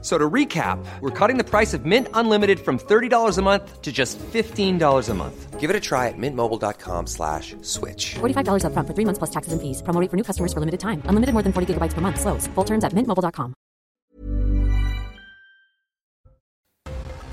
So 0.00 0.16
to 0.16 0.30
recap, 0.30 0.78
we're 1.00 1.10
cutting 1.10 1.38
the 1.38 1.44
price 1.44 1.74
of 1.74 1.84
Mint 1.84 2.06
Unlimited 2.14 2.60
from 2.60 2.78
$30 2.78 3.36
a 3.36 3.42
month 3.42 3.82
to 3.82 3.90
just 3.90 4.16
$15 4.18 5.08
a 5.08 5.14
month. 5.14 5.58
Give 5.58 5.70
it 5.70 5.74
a 5.74 5.80
try 5.80 6.06
at 6.06 6.14
mintmobile.com 6.16 7.08
slash 7.08 7.56
switch. 7.62 8.14
$45 8.20 8.62
upfront 8.62 8.86
for 8.86 8.94
three 8.94 9.04
months 9.04 9.18
plus 9.18 9.30
taxes 9.30 9.52
and 9.52 9.60
fees. 9.60 9.82
Promo 9.82 10.00
rate 10.00 10.08
for 10.08 10.16
new 10.16 10.22
customers 10.22 10.52
for 10.52 10.60
limited 10.60 10.78
time. 10.78 11.02
Unlimited 11.10 11.32
more 11.34 11.42
than 11.42 11.52
40 11.52 11.74
gigabytes 11.74 11.94
per 11.94 12.00
month. 12.00 12.20
Slows. 12.20 12.46
Full 12.54 12.64
terms 12.64 12.84
at 12.84 12.94
mintmobile.com. 12.94 13.54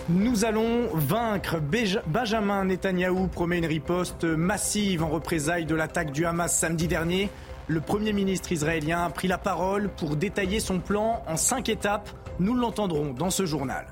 Nous 0.10 0.46
allons 0.46 0.88
vaincre. 0.94 1.58
Benjamin 2.06 2.66
Netanyahou 2.66 3.28
promet 3.28 3.58
une 3.58 3.66
riposte 3.66 4.24
massive 4.24 5.04
en 5.04 5.10
représailles 5.10 5.66
de 5.66 5.74
l'attaque 5.74 6.12
du 6.12 6.26
Hamas 6.26 6.56
samedi 6.56 6.88
dernier. 6.88 7.30
Le 7.68 7.82
Premier 7.82 8.14
ministre 8.14 8.52
israélien 8.52 9.04
a 9.04 9.10
pris 9.10 9.28
la 9.28 9.40
parole 9.40 9.90
pour 9.90 10.16
détailler 10.16 10.60
son 10.60 10.80
plan 10.80 11.24
en 11.28 11.38
cinq 11.38 11.70
étapes. 11.70 12.10
Nous 12.40 12.54
l'entendrons 12.54 13.14
dans 13.14 13.30
ce 13.30 13.46
journal. 13.46 13.86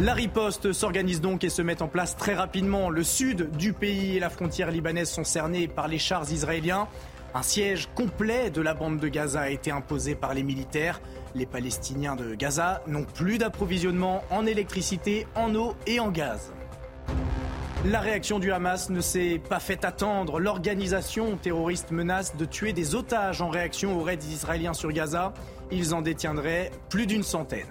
La 0.00 0.14
riposte 0.14 0.72
s'organise 0.72 1.20
donc 1.20 1.42
et 1.42 1.48
se 1.48 1.62
met 1.62 1.82
en 1.82 1.88
place 1.88 2.16
très 2.16 2.34
rapidement. 2.34 2.88
Le 2.90 3.02
sud 3.02 3.50
du 3.56 3.72
pays 3.72 4.16
et 4.16 4.20
la 4.20 4.30
frontière 4.30 4.70
libanaise 4.70 5.10
sont 5.10 5.24
cernés 5.24 5.66
par 5.66 5.88
les 5.88 5.98
chars 5.98 6.30
israéliens. 6.30 6.86
Un 7.34 7.42
siège 7.42 7.88
complet 7.94 8.50
de 8.50 8.60
la 8.60 8.74
bande 8.74 8.98
de 8.98 9.08
Gaza 9.08 9.40
a 9.40 9.48
été 9.48 9.70
imposé 9.72 10.14
par 10.14 10.34
les 10.34 10.44
militaires. 10.44 11.00
Les 11.34 11.46
Palestiniens 11.46 12.14
de 12.14 12.34
Gaza 12.34 12.82
n'ont 12.86 13.04
plus 13.04 13.38
d'approvisionnement 13.38 14.22
en 14.30 14.46
électricité, 14.46 15.26
en 15.34 15.54
eau 15.54 15.74
et 15.86 15.98
en 15.98 16.10
gaz. 16.10 16.52
La 17.84 18.00
réaction 18.00 18.38
du 18.38 18.52
Hamas 18.52 18.90
ne 18.90 19.00
s'est 19.00 19.40
pas 19.48 19.60
fait 19.60 19.84
attendre. 19.84 20.40
L'organisation 20.40 21.36
terroriste 21.36 21.90
menace 21.90 22.36
de 22.36 22.44
tuer 22.44 22.72
des 22.72 22.94
otages 22.94 23.40
en 23.42 23.48
réaction 23.48 23.98
aux 23.98 24.02
raids 24.02 24.18
israéliens 24.28 24.74
sur 24.74 24.92
Gaza. 24.92 25.34
Ils 25.70 25.94
en 25.94 26.02
détiendraient 26.02 26.70
plus 26.88 27.06
d'une 27.06 27.22
centaine. 27.22 27.66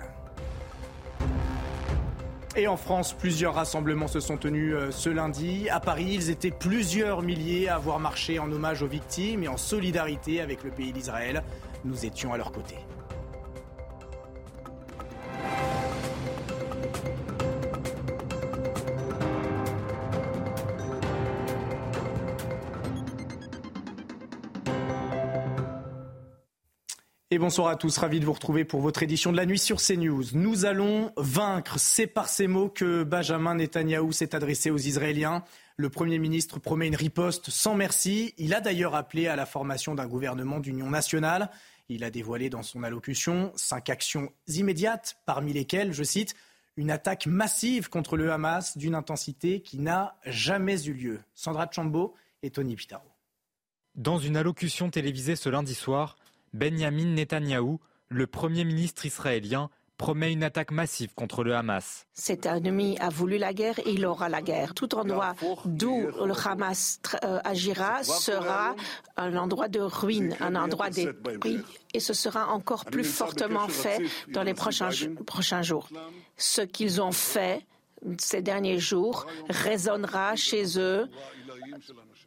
Et 2.57 2.67
en 2.67 2.77
France, 2.77 3.13
plusieurs 3.13 3.55
rassemblements 3.55 4.07
se 4.07 4.21
sont 4.21 4.38
tenus 4.38 4.73
euh, 4.73 4.89
ce 4.89 5.09
lundi. 5.09 5.69
À 5.69 5.81
Paris, 5.81 6.07
ils 6.11 6.29
étaient 6.29 6.51
plusieurs 6.51 7.21
milliers 7.21 7.67
à 7.67 7.75
avoir 7.75 7.99
marché 7.99 8.39
en 8.39 8.49
hommage 8.49 8.81
aux 8.81 8.88
victimes 8.88 9.43
et 9.43 9.49
en 9.49 9.57
solidarité 9.57 10.39
avec 10.39 10.63
le 10.63 10.71
pays 10.71 10.93
d'Israël. 10.93 11.43
Nous 11.83 12.05
étions 12.05 12.33
à 12.33 12.38
leur 12.38 12.53
côté. 12.53 12.75
Bonsoir 27.39 27.67
à 27.67 27.75
tous, 27.75 27.97
ravi 27.97 28.19
de 28.19 28.25
vous 28.25 28.33
retrouver 28.33 28.64
pour 28.64 28.80
votre 28.80 29.03
édition 29.03 29.31
de 29.31 29.38
la 29.38 29.45
nuit 29.45 29.59
sur 29.59 29.81
CNews. 29.81 30.23
Nous 30.33 30.66
allons 30.66 31.11
vaincre. 31.17 31.80
C'est 31.80 32.08
par 32.08 32.30
ces 32.30 32.47
mots 32.47 32.69
que 32.69 33.03
Benjamin 33.03 33.55
Netanyahou 33.55 34.11
s'est 34.14 34.33
adressé 34.36 34.72
aux 34.72 34.78
Israéliens. 34.78 35.44
Le 35.75 35.89
Premier 35.89 36.17
ministre 36.17 36.59
promet 36.59 36.88
une 36.88 36.95
riposte 36.95 37.50
sans 37.50 37.75
merci. 37.75 38.33
Il 38.38 38.53
a 38.53 38.61
d'ailleurs 38.61 38.95
appelé 38.95 39.28
à 39.28 39.36
la 39.36 39.45
formation 39.45 39.95
d'un 39.95 40.08
gouvernement 40.08 40.59
d'union 40.59 40.89
nationale. 40.89 41.50
Il 41.89 42.03
a 42.06 42.09
dévoilé 42.09 42.50
dans 42.50 42.63
son 42.63 42.83
allocution 42.83 43.52
cinq 43.56 43.89
actions 43.89 44.31
immédiates, 44.47 45.17
parmi 45.25 45.52
lesquelles, 45.52 45.91
je 45.91 46.03
cite, 46.03 46.36
une 46.78 46.89
attaque 46.89 47.28
massive 47.28 47.89
contre 47.89 48.16
le 48.17 48.31
Hamas 48.31 48.78
d'une 48.78 48.95
intensité 48.95 49.61
qui 49.61 49.80
n'a 49.80 50.16
jamais 50.25 50.86
eu 50.86 50.94
lieu. 50.94 51.19
Sandra 51.33 51.67
Chambo 51.69 52.16
et 52.44 52.50
Tony 52.50 52.75
Pitaro. 52.75 53.09
Dans 53.96 54.19
une 54.19 54.38
allocution 54.38 54.90
télévisée 54.90 55.35
ce 55.35 55.50
lundi 55.50 55.73
soir, 55.73 56.17
Benjamin 56.55 57.16
Netanyahou, 57.16 57.81
le 58.07 58.27
Premier 58.27 58.63
ministre 58.63 59.05
israélien, 59.05 59.69
promet 59.97 60.31
une 60.31 60.41
attaque 60.41 60.71
massive 60.71 61.13
contre 61.13 61.43
le 61.43 61.53
Hamas. 61.53 62.05
Cet 62.13 62.45
ennemi 62.45 62.97
a 62.99 63.09
voulu 63.09 63.38
la 63.38 63.53
guerre 63.53 63.77
et 63.79 63.91
il 63.91 64.05
aura 64.05 64.29
la 64.29 64.41
guerre. 64.41 64.73
Tout 64.73 64.95
endroit 64.95 65.35
d'où 65.66 66.07
le 66.25 66.47
Hamas 66.47 67.01
euh, 67.25 67.39
agira 67.43 68.03
sera 68.05 68.73
un 69.17 69.35
endroit 69.35 69.67
de 69.67 69.81
ruine, 69.81 70.38
un 70.39 70.55
endroit 70.55 70.89
détruit. 70.89 71.59
Et 71.93 71.99
ce 71.99 72.13
sera 72.13 72.47
encore 72.47 72.85
plus 72.85 73.03
fortement 73.03 73.67
fait 73.67 74.01
dans 74.29 74.43
les 74.43 74.53
prochains, 74.53 74.91
prochains 75.25 75.61
jours. 75.61 75.89
Ce 76.37 76.61
qu'ils 76.61 77.01
ont 77.01 77.11
fait 77.11 77.66
ces 78.17 78.41
derniers 78.41 78.79
jours 78.79 79.25
résonnera 79.49 80.37
chez 80.37 80.79
eux 80.79 81.09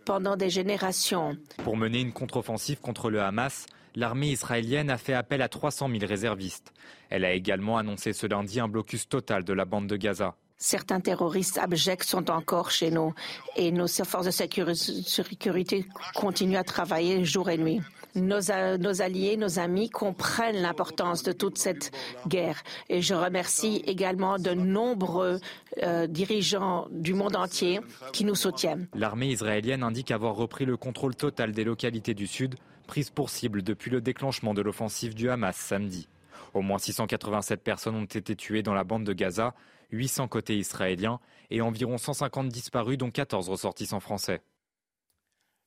pendant 0.04 0.36
des 0.36 0.50
générations. 0.50 1.38
Pour 1.64 1.78
mener 1.78 2.00
une 2.00 2.12
contre-offensive 2.12 2.80
contre 2.80 3.08
le 3.08 3.22
Hamas, 3.22 3.66
l'armée 3.94 4.31
israélienne 4.31 4.91
a 4.91 4.99
fait 4.99 5.15
appel 5.15 5.43
à 5.43 5.49
300 5.49 5.88
000 5.88 6.06
réservistes. 6.06 6.72
Elle 7.10 7.25
a 7.25 7.32
également 7.32 7.78
annoncé 7.78 8.12
ce 8.12 8.26
lundi 8.26 8.60
un 8.60 8.69
blocus 8.69 9.09
total 9.09 9.44
de 9.44 9.53
la 9.53 9.65
bande 9.65 9.87
de 9.87 9.97
Gaza. 9.97 10.34
Certains 10.60 10.99
terroristes 10.99 11.56
abjects 11.56 12.03
sont 12.03 12.31
encore 12.31 12.72
chez 12.72 12.91
nous 12.91 13.15
et 13.56 13.71
nos 13.71 13.87
forces 13.87 14.26
de 14.26 14.32
sécurité 14.32 15.87
continuent 16.16 16.56
à 16.56 16.65
travailler 16.65 17.25
jour 17.25 17.49
et 17.49 17.59
nuit. 17.59 17.81
Nos, 18.16 18.41
nos, 18.78 19.03
alliés, 19.03 19.37
nos 19.37 19.60
amis 19.60 19.88
comprennent 19.88 20.60
l'importance 20.60 21.22
de 21.22 21.31
toute 21.31 21.59
cette 21.59 21.93
guerre. 22.26 22.60
Et 22.88 23.03
je 23.03 23.15
remercie 23.15 23.82
également 23.87 24.38
de 24.38 24.50
nombreux 24.50 25.38
euh, 25.84 26.09
dirigeants 26.09 26.88
du 26.91 27.15
monde 27.15 27.37
entier 27.37 27.81
qui 28.12 28.25
nous 28.25 28.34
soutiennent. 28.34 28.88
L'armée 28.94 29.28
israélienne 29.28 29.84
indique 29.84 30.10
avoir 30.10 30.34
repris 30.34 30.65
le 30.65 30.76
contrôle 30.76 31.15
total 31.15 31.53
des 31.53 31.62
localités 31.62 32.15
du 32.15 32.26
Sud, 32.26 32.56
prises 32.88 33.10
pour 33.10 33.31
cible 33.31 33.62
depuis 33.62 33.93
le 33.93 34.00
déclenchement 34.00 34.54
de 34.54 34.62
l'offensive 34.62 35.15
du 35.15 35.31
Hamas 35.31 35.54
samedi. 35.56 36.09
Au 36.54 36.62
moins 36.62 36.78
687 36.78 37.62
personnes 37.62 37.94
ont 37.94 38.04
été 38.04 38.34
tuées 38.34 38.65
dans 38.65 38.75
la 38.75 38.82
bande 38.82 39.04
de 39.04 39.12
Gaza, 39.12 39.54
800 39.93 40.26
côté 40.26 40.56
israélien 40.56 41.21
et 41.50 41.60
environ 41.60 41.99
150 41.99 42.49
disparus, 42.49 42.99
dont 42.99 43.10
14 43.10 43.49
ressortissants 43.49 44.00
français. 44.00 44.41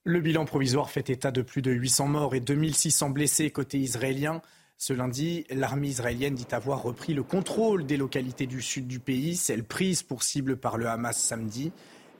Le 0.03 0.19
bilan 0.19 0.45
provisoire 0.45 0.89
fait 0.89 1.09
état 1.11 1.31
de 1.31 1.43
plus 1.43 1.61
de 1.61 1.71
800 1.71 2.07
morts 2.07 2.35
et 2.35 2.39
2600 2.39 3.11
blessés 3.11 3.51
côté 3.51 3.77
israélien. 3.77 4.41
Ce 4.77 4.93
lundi, 4.93 5.45
l'armée 5.51 5.89
israélienne 5.89 6.33
dit 6.33 6.47
avoir 6.51 6.81
repris 6.81 7.13
le 7.13 7.21
contrôle 7.21 7.85
des 7.85 7.97
localités 7.97 8.47
du 8.47 8.63
sud 8.63 8.87
du 8.87 8.99
pays, 8.99 9.35
celles 9.35 9.63
prises 9.63 10.01
pour 10.01 10.23
cible 10.23 10.57
par 10.57 10.77
le 10.77 10.87
Hamas 10.87 11.17
samedi. 11.17 11.71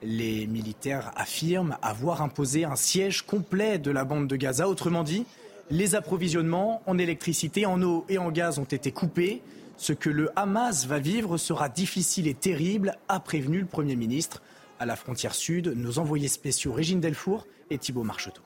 Les 0.02 0.46
militaires 0.48 1.12
affirment 1.14 1.76
avoir 1.80 2.22
imposé 2.22 2.64
un 2.64 2.74
siège 2.74 3.22
complet 3.22 3.78
de 3.78 3.90
la 3.90 4.04
bande 4.04 4.26
de 4.26 4.36
Gaza. 4.36 4.68
Autrement 4.68 5.04
dit, 5.04 5.24
les 5.70 5.94
approvisionnements 5.94 6.82
en 6.86 6.98
électricité, 6.98 7.66
en 7.66 7.80
eau 7.82 8.04
et 8.08 8.18
en 8.18 8.30
gaz 8.30 8.58
ont 8.58 8.64
été 8.64 8.90
coupés. 8.90 9.42
Ce 9.76 9.92
que 9.92 10.10
le 10.10 10.30
Hamas 10.36 10.86
va 10.86 10.98
vivre 10.98 11.38
sera 11.38 11.68
difficile 11.68 12.26
et 12.26 12.34
terrible, 12.34 12.96
a 13.08 13.20
prévenu 13.20 13.60
le 13.60 13.66
Premier 13.66 13.96
ministre. 13.96 14.42
À 14.80 14.86
la 14.86 14.96
frontière 14.96 15.34
sud, 15.34 15.72
nos 15.76 15.98
envoyés 15.98 16.28
spéciaux 16.28 16.72
Régine 16.72 17.00
Delfour 17.00 17.46
et 17.70 17.78
Thibault 17.78 18.02
Marcheteau. 18.02 18.42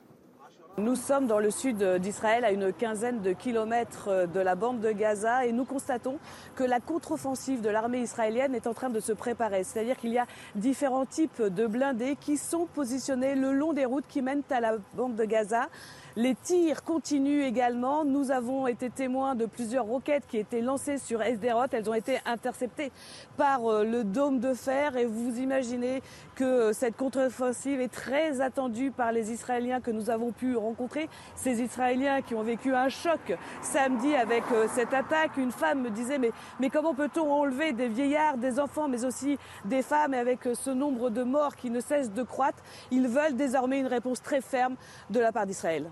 Nous 0.79 0.95
sommes 0.95 1.25
dans 1.25 1.39
le 1.39 1.49
sud 1.49 1.83
d'Israël, 1.83 2.45
à 2.45 2.51
une 2.51 2.71
quinzaine 2.71 3.21
de 3.21 3.31
kilomètres 3.33 4.27
de 4.31 4.39
la 4.39 4.53
bande 4.53 4.79
de 4.79 4.91
Gaza, 4.91 5.47
et 5.47 5.51
nous 5.51 5.65
constatons 5.65 6.19
que 6.55 6.63
la 6.63 6.79
contre-offensive 6.79 7.61
de 7.61 7.69
l'armée 7.69 8.01
israélienne 8.01 8.53
est 8.53 8.67
en 8.67 8.75
train 8.75 8.91
de 8.91 8.99
se 8.99 9.11
préparer. 9.11 9.63
C'est-à-dire 9.63 9.97
qu'il 9.97 10.11
y 10.11 10.19
a 10.19 10.27
différents 10.53 11.07
types 11.07 11.41
de 11.41 11.65
blindés 11.65 12.15
qui 12.15 12.37
sont 12.37 12.67
positionnés 12.67 13.33
le 13.33 13.53
long 13.53 13.73
des 13.73 13.85
routes 13.85 14.05
qui 14.07 14.21
mènent 14.21 14.43
à 14.51 14.59
la 14.59 14.73
bande 14.93 15.15
de 15.15 15.25
Gaza. 15.25 15.67
Les 16.15 16.35
tirs 16.35 16.83
continuent 16.83 17.43
également. 17.43 18.05
Nous 18.05 18.29
avons 18.29 18.67
été 18.67 18.91
témoins 18.91 19.33
de 19.33 19.45
plusieurs 19.45 19.85
roquettes 19.85 20.25
qui 20.27 20.37
étaient 20.37 20.61
lancées 20.61 20.97
sur 20.99 21.21
Esderot. 21.23 21.65
Elles 21.71 21.89
ont 21.89 21.95
été 21.95 22.19
interceptées 22.25 22.91
par 23.35 23.61
le 23.83 24.03
dôme 24.03 24.39
de 24.39 24.53
fer. 24.53 24.95
Et 24.95 25.05
vous 25.05 25.39
imaginez 25.39 26.01
que 26.37 26.71
cette 26.71 26.95
contre-offensive 26.95 27.81
est 27.81 27.91
très 27.91 28.41
attendue 28.41 28.91
par 28.91 29.11
les 29.11 29.31
Israéliens 29.31 29.81
que 29.81 29.89
nous 29.89 30.11
avons 30.11 30.31
pu 30.31 30.55
rencontrer. 30.55 31.09
Ces 31.35 31.61
Israéliens 31.61 32.21
qui 32.21 32.35
ont 32.35 32.43
vécu 32.43 32.75
un 32.75 32.89
choc 32.89 33.35
samedi 33.63 34.15
avec 34.15 34.43
cette 34.75 34.93
attaque. 34.93 35.35
Une 35.37 35.51
femme 35.51 35.81
me 35.81 35.89
disait 35.89 36.19
mais, 36.19 36.69
comment 36.69 36.93
peut-on 36.93 37.31
enlever 37.31 37.73
des 37.73 37.87
vieillards, 37.87 38.37
des 38.37 38.59
enfants, 38.59 38.87
mais 38.87 39.03
aussi 39.03 39.39
des 39.65 39.81
femmes 39.81 40.13
avec 40.13 40.47
ce 40.53 40.69
nombre 40.69 41.09
de 41.09 41.23
morts 41.23 41.55
qui 41.55 41.71
ne 41.71 41.79
cesse 41.79 42.11
de 42.11 42.21
croître? 42.21 42.63
Ils 42.91 43.07
veulent 43.07 43.35
désormais 43.35 43.79
une 43.79 43.87
réponse 43.87 44.21
très 44.21 44.41
ferme 44.41 44.75
de 45.09 45.19
la 45.19 45.31
part 45.31 45.47
d'Israël. 45.47 45.89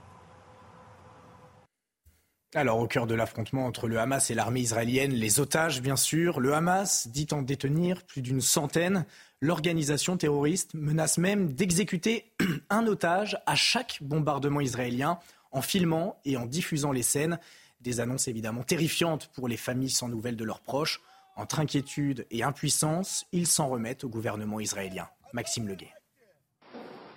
Alors, 2.53 2.79
au 2.79 2.87
cœur 2.87 3.07
de 3.07 3.15
l'affrontement 3.15 3.65
entre 3.65 3.87
le 3.87 3.99
Hamas 3.99 4.29
et 4.29 4.35
l'armée 4.35 4.61
israélienne, 4.61 5.11
les 5.11 5.39
otages, 5.39 5.81
bien 5.81 5.95
sûr. 5.97 6.39
Le 6.39 6.53
Hamas 6.53 7.07
dit 7.07 7.27
en 7.31 7.41
détenir 7.41 8.03
plus 8.03 8.21
d'une 8.21 8.41
centaine. 8.41 9.05
L'organisation 9.41 10.15
terroriste 10.15 10.73
menace 10.73 11.17
même 11.17 11.51
d'exécuter 11.53 12.31
un 12.69 12.87
otage 12.87 13.37
à 13.45 13.55
chaque 13.55 13.97
bombardement 14.01 14.61
israélien 14.61 15.19
en 15.51 15.61
filmant 15.61 16.17
et 16.23 16.37
en 16.37 16.45
diffusant 16.45 16.91
les 16.91 17.03
scènes. 17.03 17.39
Des 17.81 17.99
annonces 17.99 18.27
évidemment 18.27 18.63
terrifiantes 18.63 19.29
pour 19.33 19.47
les 19.47 19.57
familles 19.57 19.89
sans 19.89 20.07
nouvelles 20.07 20.37
de 20.37 20.45
leurs 20.45 20.61
proches. 20.61 21.01
Entre 21.35 21.59
inquiétude 21.59 22.25
et 22.31 22.43
impuissance, 22.43 23.25
ils 23.33 23.47
s'en 23.47 23.67
remettent 23.67 24.05
au 24.05 24.09
gouvernement 24.09 24.61
israélien. 24.61 25.09
Maxime 25.33 25.67
Leguet. 25.67 25.93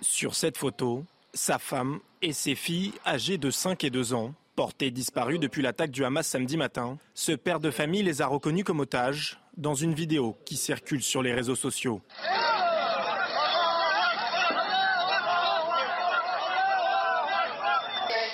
Sur 0.01 0.35
cette 0.35 0.57
photo, 0.57 1.05
sa 1.33 1.59
femme 1.59 1.99
et 2.21 2.33
ses 2.33 2.55
filles 2.55 2.93
âgées 3.05 3.37
de 3.37 3.49
5 3.49 3.83
et 3.85 3.89
2 3.89 4.13
ans, 4.13 4.33
portées 4.59 4.91
disparues 4.91 5.39
depuis 5.39 5.61
l'attaque 5.61 5.89
du 5.89 6.03
Hamas 6.03 6.27
samedi 6.27 6.57
matin, 6.57 6.97
ce 7.13 7.31
père 7.31 7.61
de 7.61 7.71
famille 7.71 8.03
les 8.03 8.21
a 8.21 8.27
reconnus 8.27 8.65
comme 8.65 8.81
otages 8.81 9.39
dans 9.55 9.73
une 9.73 9.93
vidéo 9.93 10.37
qui 10.43 10.57
circule 10.57 11.01
sur 11.01 11.23
les 11.23 11.33
réseaux 11.33 11.55
sociaux. 11.55 12.01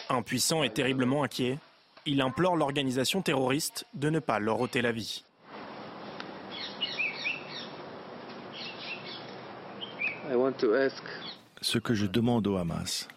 Impuissant 0.09 0.63
et 0.63 0.71
terriblement 0.71 1.21
inquiet, 1.21 1.59
il 2.07 2.21
implore 2.21 2.55
l'organisation 2.55 3.21
terroriste 3.21 3.85
de 3.93 4.09
ne 4.09 4.17
pas 4.17 4.39
leur 4.39 4.59
ôter 4.59 4.81
la 4.81 4.91
vie. 4.91 5.23
Ce 11.61 11.77
que 11.77 11.93
je 11.93 12.07
demande 12.07 12.47
au 12.47 12.57
Hamas, 12.57 13.07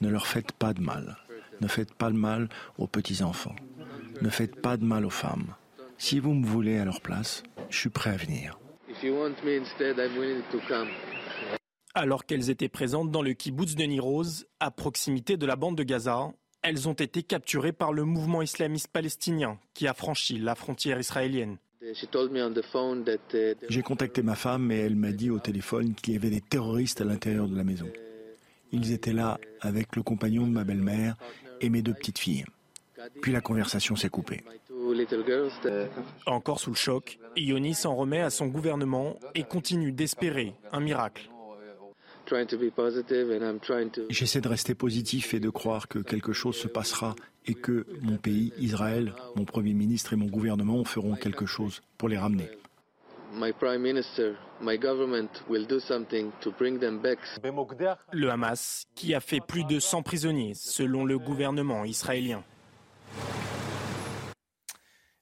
ne 0.00 0.08
leur 0.08 0.28
faites 0.28 0.52
pas 0.52 0.72
de 0.72 0.80
mal. 0.80 1.16
Ne 1.62 1.68
faites 1.68 1.94
pas 1.94 2.10
de 2.10 2.16
mal 2.16 2.48
aux 2.76 2.88
petits-enfants. 2.88 3.54
Ne 4.20 4.28
faites 4.30 4.60
pas 4.60 4.76
de 4.76 4.84
mal 4.84 5.06
aux 5.06 5.10
femmes. 5.10 5.54
Si 5.96 6.18
vous 6.18 6.34
me 6.34 6.44
voulez 6.44 6.76
à 6.78 6.84
leur 6.84 7.00
place, 7.00 7.44
je 7.70 7.78
suis 7.78 7.88
prêt 7.88 8.10
à 8.10 8.16
venir. 8.16 8.58
Alors 11.94 12.26
qu'elles 12.26 12.50
étaient 12.50 12.68
présentes 12.68 13.12
dans 13.12 13.22
le 13.22 13.32
kibbutz 13.32 13.76
de 13.76 13.84
Niroz, 13.84 14.44
à 14.58 14.72
proximité 14.72 15.36
de 15.36 15.46
la 15.46 15.54
bande 15.54 15.76
de 15.76 15.84
Gaza, 15.84 16.32
elles 16.62 16.88
ont 16.88 16.94
été 16.94 17.22
capturées 17.22 17.72
par 17.72 17.92
le 17.92 18.04
mouvement 18.04 18.42
islamiste 18.42 18.88
palestinien 18.88 19.60
qui 19.72 19.86
a 19.86 19.94
franchi 19.94 20.38
la 20.38 20.56
frontière 20.56 20.98
israélienne. 20.98 21.58
J'ai 23.68 23.82
contacté 23.82 24.22
ma 24.22 24.34
femme 24.34 24.72
et 24.72 24.78
elle 24.78 24.96
m'a 24.96 25.12
dit 25.12 25.30
au 25.30 25.38
téléphone 25.38 25.94
qu'il 25.94 26.14
y 26.14 26.16
avait 26.16 26.30
des 26.30 26.40
terroristes 26.40 27.00
à 27.00 27.04
l'intérieur 27.04 27.46
de 27.46 27.56
la 27.56 27.62
maison. 27.62 27.88
Ils 28.72 28.92
étaient 28.92 29.12
là 29.12 29.38
avec 29.60 29.96
le 29.96 30.02
compagnon 30.02 30.46
de 30.46 30.52
ma 30.52 30.64
belle-mère 30.64 31.16
et 31.62 31.70
mes 31.70 31.82
deux 31.82 31.94
petites 31.94 32.18
filles. 32.18 32.44
Puis 33.20 33.32
la 33.32 33.40
conversation 33.40 33.96
s'est 33.96 34.08
coupée. 34.08 34.42
Encore 36.26 36.60
sous 36.60 36.70
le 36.70 36.76
choc, 36.76 37.18
Ioni 37.36 37.74
s'en 37.74 37.94
remet 37.94 38.20
à 38.20 38.30
son 38.30 38.46
gouvernement 38.46 39.16
et 39.34 39.44
continue 39.44 39.92
d'espérer 39.92 40.54
un 40.72 40.80
miracle. 40.80 41.28
J'essaie 44.10 44.40
de 44.40 44.48
rester 44.48 44.74
positif 44.74 45.34
et 45.34 45.40
de 45.40 45.50
croire 45.50 45.88
que 45.88 45.98
quelque 45.98 46.32
chose 46.32 46.56
se 46.56 46.68
passera 46.68 47.16
et 47.46 47.54
que 47.54 47.86
mon 48.00 48.16
pays, 48.16 48.52
Israël, 48.58 49.12
mon 49.36 49.44
Premier 49.44 49.74
ministre 49.74 50.12
et 50.12 50.16
mon 50.16 50.26
gouvernement 50.26 50.84
feront 50.84 51.16
quelque 51.16 51.46
chose 51.46 51.80
pour 51.98 52.08
les 52.08 52.18
ramener. 52.18 52.48
Le 58.12 58.30
Hamas, 58.30 58.84
qui 58.94 59.14
a 59.14 59.20
fait 59.20 59.40
plus 59.40 59.64
de 59.64 59.80
100 59.80 60.02
prisonniers, 60.02 60.52
selon 60.54 61.06
le 61.06 61.18
gouvernement 61.18 61.84
israélien. 61.84 62.44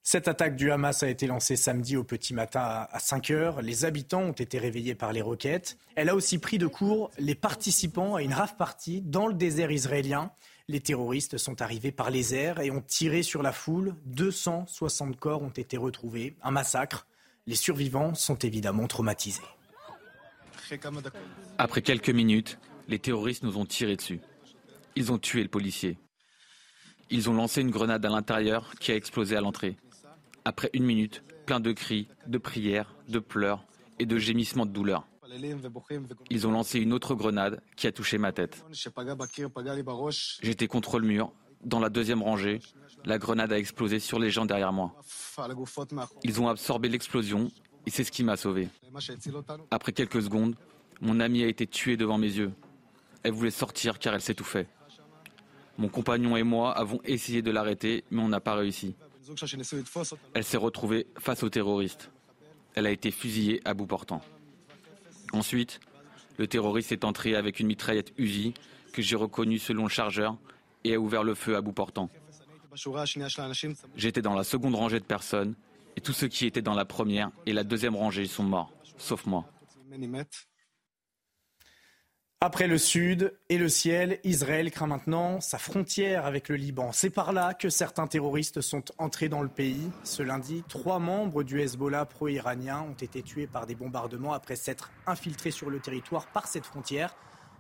Cette 0.03 0.27
attaque 0.27 0.57
du 0.57 0.73
Hamas 0.73 1.05
a 1.05 1.09
été 1.09 1.29
lancée 1.29 1.55
samedi 1.55 1.97
au 1.97 2.03
petit 2.03 2.35
matin 2.35 2.89
à 2.91 2.99
5 2.99 3.31
heures. 3.31 3.63
Les 3.63 3.85
habitants 3.85 4.23
ont 4.23 4.33
été 4.33 4.59
réveillés 4.59 4.97
par 4.97 5.13
les 5.13 5.23
roquettes. 5.23 5.79
Elle 5.95 6.09
a 6.09 6.17
aussi 6.17 6.39
pris 6.39 6.59
de 6.59 6.67
court 6.67 7.13
les 7.17 7.37
participants 7.37 8.17
à 8.17 8.23
une 8.23 8.35
rave 8.35 8.57
party 8.57 9.03
dans 9.03 9.29
le 9.29 9.35
désert 9.35 9.71
israélien. 9.71 10.33
Les 10.67 10.81
terroristes 10.81 11.39
sont 11.39 11.63
arrivés 11.63 11.93
par 11.93 12.11
les 12.11 12.35
airs 12.35 12.59
et 12.59 12.73
ont 12.73 12.81
tiré 12.81 13.23
sur 13.23 13.41
la 13.41 13.53
foule. 13.53 13.95
260 14.07 15.17
corps 15.17 15.43
ont 15.43 15.51
été 15.51 15.77
retrouvés. 15.77 16.35
Un 16.43 16.51
massacre. 16.51 17.07
Les 17.47 17.57
survivants 17.57 18.15
sont 18.15 18.37
évidemment 18.37 18.87
traumatisés. 18.87 19.43
Après 21.59 21.83
quelques 21.83 22.11
minutes, 22.11 22.59
les 22.89 22.99
terroristes 22.99 23.43
nous 23.43 23.57
ont 23.57 23.67
tiré 23.67 23.97
dessus. 23.97 24.21
Ils 24.97 25.11
ont 25.11 25.19
tué 25.19 25.43
le 25.43 25.49
policier. 25.49 25.99
Ils 27.11 27.29
ont 27.29 27.35
lancé 27.35 27.61
une 27.61 27.71
grenade 27.71 28.05
à 28.05 28.09
l'intérieur 28.09 28.73
qui 28.79 28.93
a 28.93 28.97
explosé 28.97 29.37
à 29.37 29.41
l'entrée. 29.41 29.77
Après 30.45 30.71
une 30.75 30.85
minute, 30.85 31.25
plein 31.47 31.61
de 31.61 31.73
cris, 31.73 32.09
de 32.27 32.39
prières, 32.39 32.95
de 33.09 33.19
pleurs 33.19 33.65
et 33.99 34.07
de 34.07 34.19
gémissements 34.19 34.67
de 34.67 34.71
douleur. 34.71 35.07
Ils 36.31 36.47
ont 36.47 36.53
lancé 36.53 36.81
une 36.81 36.93
autre 36.93 37.15
grenade 37.15 37.63
qui 37.77 37.87
a 37.87 37.93
touché 37.93 38.19
ma 38.19 38.33
tête. 38.33 38.65
J'étais 40.43 40.67
contre 40.67 40.99
le 40.99 41.07
mur, 41.07 41.33
dans 41.65 41.81
la 41.81 41.89
deuxième 41.89 42.23
rangée. 42.23 42.61
La 43.05 43.19
grenade 43.19 43.53
a 43.53 43.59
explosé 43.59 43.99
sur 43.99 44.19
les 44.19 44.31
gens 44.31 44.45
derrière 44.45 44.73
moi. 44.73 44.95
Ils 46.23 46.41
ont 46.41 46.49
absorbé 46.49 46.89
l'explosion 46.89 47.51
et 47.87 47.91
c'est 47.91 48.05
ce 48.05 48.13
qui 48.13 48.25
m'a 48.25 48.37
sauvé. 48.37 48.69
Après 49.71 49.93
quelques 49.93 50.23
secondes, 50.23 50.55
mon 51.01 51.21
amie 51.21 51.43
a 51.43 51.47
été 51.47 51.67
tuée 51.67 51.97
devant 51.97 52.19
mes 52.19 52.29
yeux. 52.29 52.53
Elle 53.23 53.33
voulait 53.33 53.51
sortir 53.51 53.99
car 53.99 54.15
elle 54.15 54.21
s'étouffait. 54.21 54.67
Mon 55.79 55.89
compagnon 55.89 56.37
et 56.37 56.43
moi 56.43 56.77
avons 56.77 57.01
essayé 57.05 57.41
de 57.41 57.51
l'arrêter, 57.51 58.05
mais 58.11 58.21
on 58.21 58.29
n'a 58.29 58.41
pas 58.41 58.55
réussi. 58.55 58.95
Elle 60.35 60.45
s'est 60.45 60.57
retrouvée 60.57 61.07
face 61.19 61.43
aux 61.43 61.49
terroristes. 61.49 62.11
Elle 62.75 62.87
a 62.87 62.91
été 62.91 63.11
fusillée 63.11 63.61
à 63.65 63.75
bout 63.75 63.87
portant. 63.87 64.23
Ensuite, 65.33 65.81
le 66.39 66.47
terroriste 66.47 66.93
est 66.93 67.05
entré 67.05 67.35
avec 67.35 67.61
une 67.61 67.67
mitraillette 67.67 68.13
Uzi 68.19 68.55
que 68.93 69.03
j'ai 69.03 69.17
reconnue 69.17 69.59
selon 69.59 69.85
le 69.85 69.89
chargeur 69.89 70.37
et 70.85 70.95
a 70.95 71.01
ouvert 71.01 71.23
le 71.25 71.35
feu 71.35 71.57
à 71.57 71.61
bout 71.61 71.73
portant. 71.73 72.11
J'étais 73.97 74.23
dans 74.23 74.35
la 74.35 74.45
seconde 74.45 74.75
rangée 74.75 75.01
de 75.01 75.05
personnes 75.05 75.55
et 75.97 76.01
tous 76.01 76.13
ceux 76.13 76.29
qui 76.29 76.47
étaient 76.47 76.63
dans 76.63 76.75
la 76.75 76.85
première 76.85 77.31
et 77.47 77.53
la 77.53 77.65
deuxième 77.65 77.97
rangée 77.97 78.27
sont 78.27 78.45
morts, 78.45 78.73
sauf 78.97 79.27
moi. 79.27 79.47
Après 82.43 82.67
le 82.67 82.79
sud 82.79 83.35
et 83.51 83.59
le 83.59 83.69
ciel, 83.69 84.19
Israël 84.25 84.71
craint 84.71 84.87
maintenant 84.87 85.43
sa 85.43 85.59
frontière 85.59 86.25
avec 86.25 86.49
le 86.49 86.57
Liban. 86.57 86.91
C'est 86.91 87.11
par 87.11 87.35
là 87.35 87.53
que 87.53 87.69
certains 87.69 88.07
terroristes 88.07 88.63
sont 88.63 88.85
entrés 88.97 89.29
dans 89.29 89.43
le 89.43 89.49
pays. 89.49 89.91
Ce 90.05 90.23
lundi, 90.23 90.65
trois 90.67 90.99
membres 90.99 91.43
du 91.43 91.61
Hezbollah 91.61 92.07
pro-iranien 92.07 92.81
ont 92.81 92.95
été 92.95 93.23
tués 93.23 93.47
par 93.47 93.67
des 93.67 93.75
bombardements 93.75 94.33
après 94.33 94.57
s'être 94.57 94.91
infiltrés 95.07 95.51
sur 95.51 95.69
le 95.69 95.81
territoire 95.81 96.29
par 96.29 96.47
cette 96.47 96.65
frontière. 96.65 97.15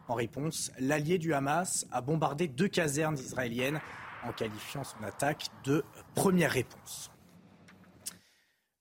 En 0.08 0.14
réponse, 0.14 0.72
l'allié 0.78 1.18
du 1.18 1.34
Hamas 1.34 1.86
a 1.92 2.00
bombardé 2.00 2.48
deux 2.48 2.68
casernes 2.68 3.18
israéliennes 3.18 3.80
en 4.24 4.32
qualifiant 4.32 4.84
son 4.84 5.02
attaque 5.02 5.46
de 5.64 5.84
première 6.14 6.50
réponse. 6.50 7.10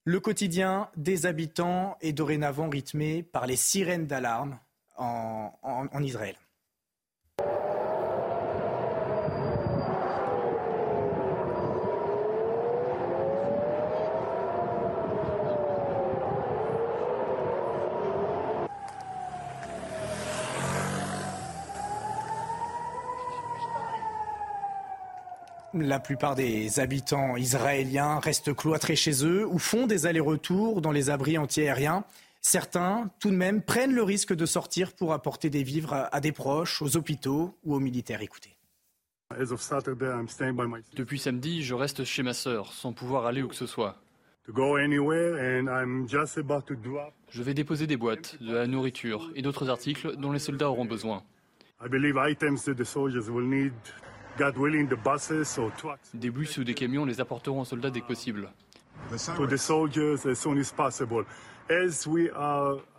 Le 0.04 0.18
quotidien 0.18 0.88
des 0.96 1.26
habitants 1.26 1.96
est 2.00 2.12
dorénavant 2.12 2.68
rythmé 2.68 3.22
par 3.22 3.46
les 3.46 3.56
sirènes 3.56 4.06
d'alarme 4.06 4.58
en, 4.96 6.02
Israël. 6.02 6.36
La 25.72 26.00
plupart 26.00 26.34
des 26.34 26.80
habitants 26.80 27.36
israéliens 27.36 28.18
restent 28.18 28.54
cloîtrés 28.54 28.96
chez 28.96 29.24
eux 29.24 29.46
ou 29.46 29.58
font 29.58 29.86
des 29.86 30.06
allers-retours 30.06 30.80
dans 30.80 30.90
les 30.90 31.10
abris 31.10 31.38
antiaériens. 31.38 32.04
Certains, 32.40 33.10
tout 33.20 33.30
de 33.30 33.36
même, 33.36 33.62
prennent 33.62 33.94
le 33.94 34.02
risque 34.02 34.34
de 34.34 34.46
sortir 34.46 34.92
pour 34.92 35.12
apporter 35.12 35.48
des 35.48 35.62
vivres 35.62 36.08
à 36.10 36.20
des 36.20 36.32
proches, 36.32 36.82
aux 36.82 36.96
hôpitaux 36.96 37.54
ou 37.64 37.74
aux 37.74 37.80
militaires. 37.80 38.22
Écoutez. 38.22 38.56
Depuis 40.96 41.18
samedi, 41.20 41.62
je 41.62 41.74
reste 41.74 42.02
chez 42.04 42.24
ma 42.24 42.34
sœur, 42.34 42.72
sans 42.72 42.92
pouvoir 42.92 43.26
aller 43.26 43.42
où 43.42 43.48
que 43.48 43.54
ce 43.54 43.66
soit. 43.66 43.96
Je 47.30 47.42
vais 47.44 47.54
déposer 47.54 47.86
des 47.86 47.96
boîtes, 47.96 48.42
de 48.42 48.52
la 48.52 48.66
nourriture 48.66 49.30
et 49.36 49.42
d'autres 49.42 49.70
articles 49.70 50.16
dont 50.16 50.32
les 50.32 50.40
soldats 50.40 50.70
auront 50.70 50.84
besoin. 50.86 51.22
Des 56.14 56.30
bus 56.30 56.56
ou 56.58 56.64
des 56.64 56.74
camions 56.74 57.04
les 57.04 57.20
apporteront 57.20 57.60
aux 57.60 57.64
soldats 57.64 57.90
dès 57.90 58.00
que 58.00 58.06
possible. 58.06 58.50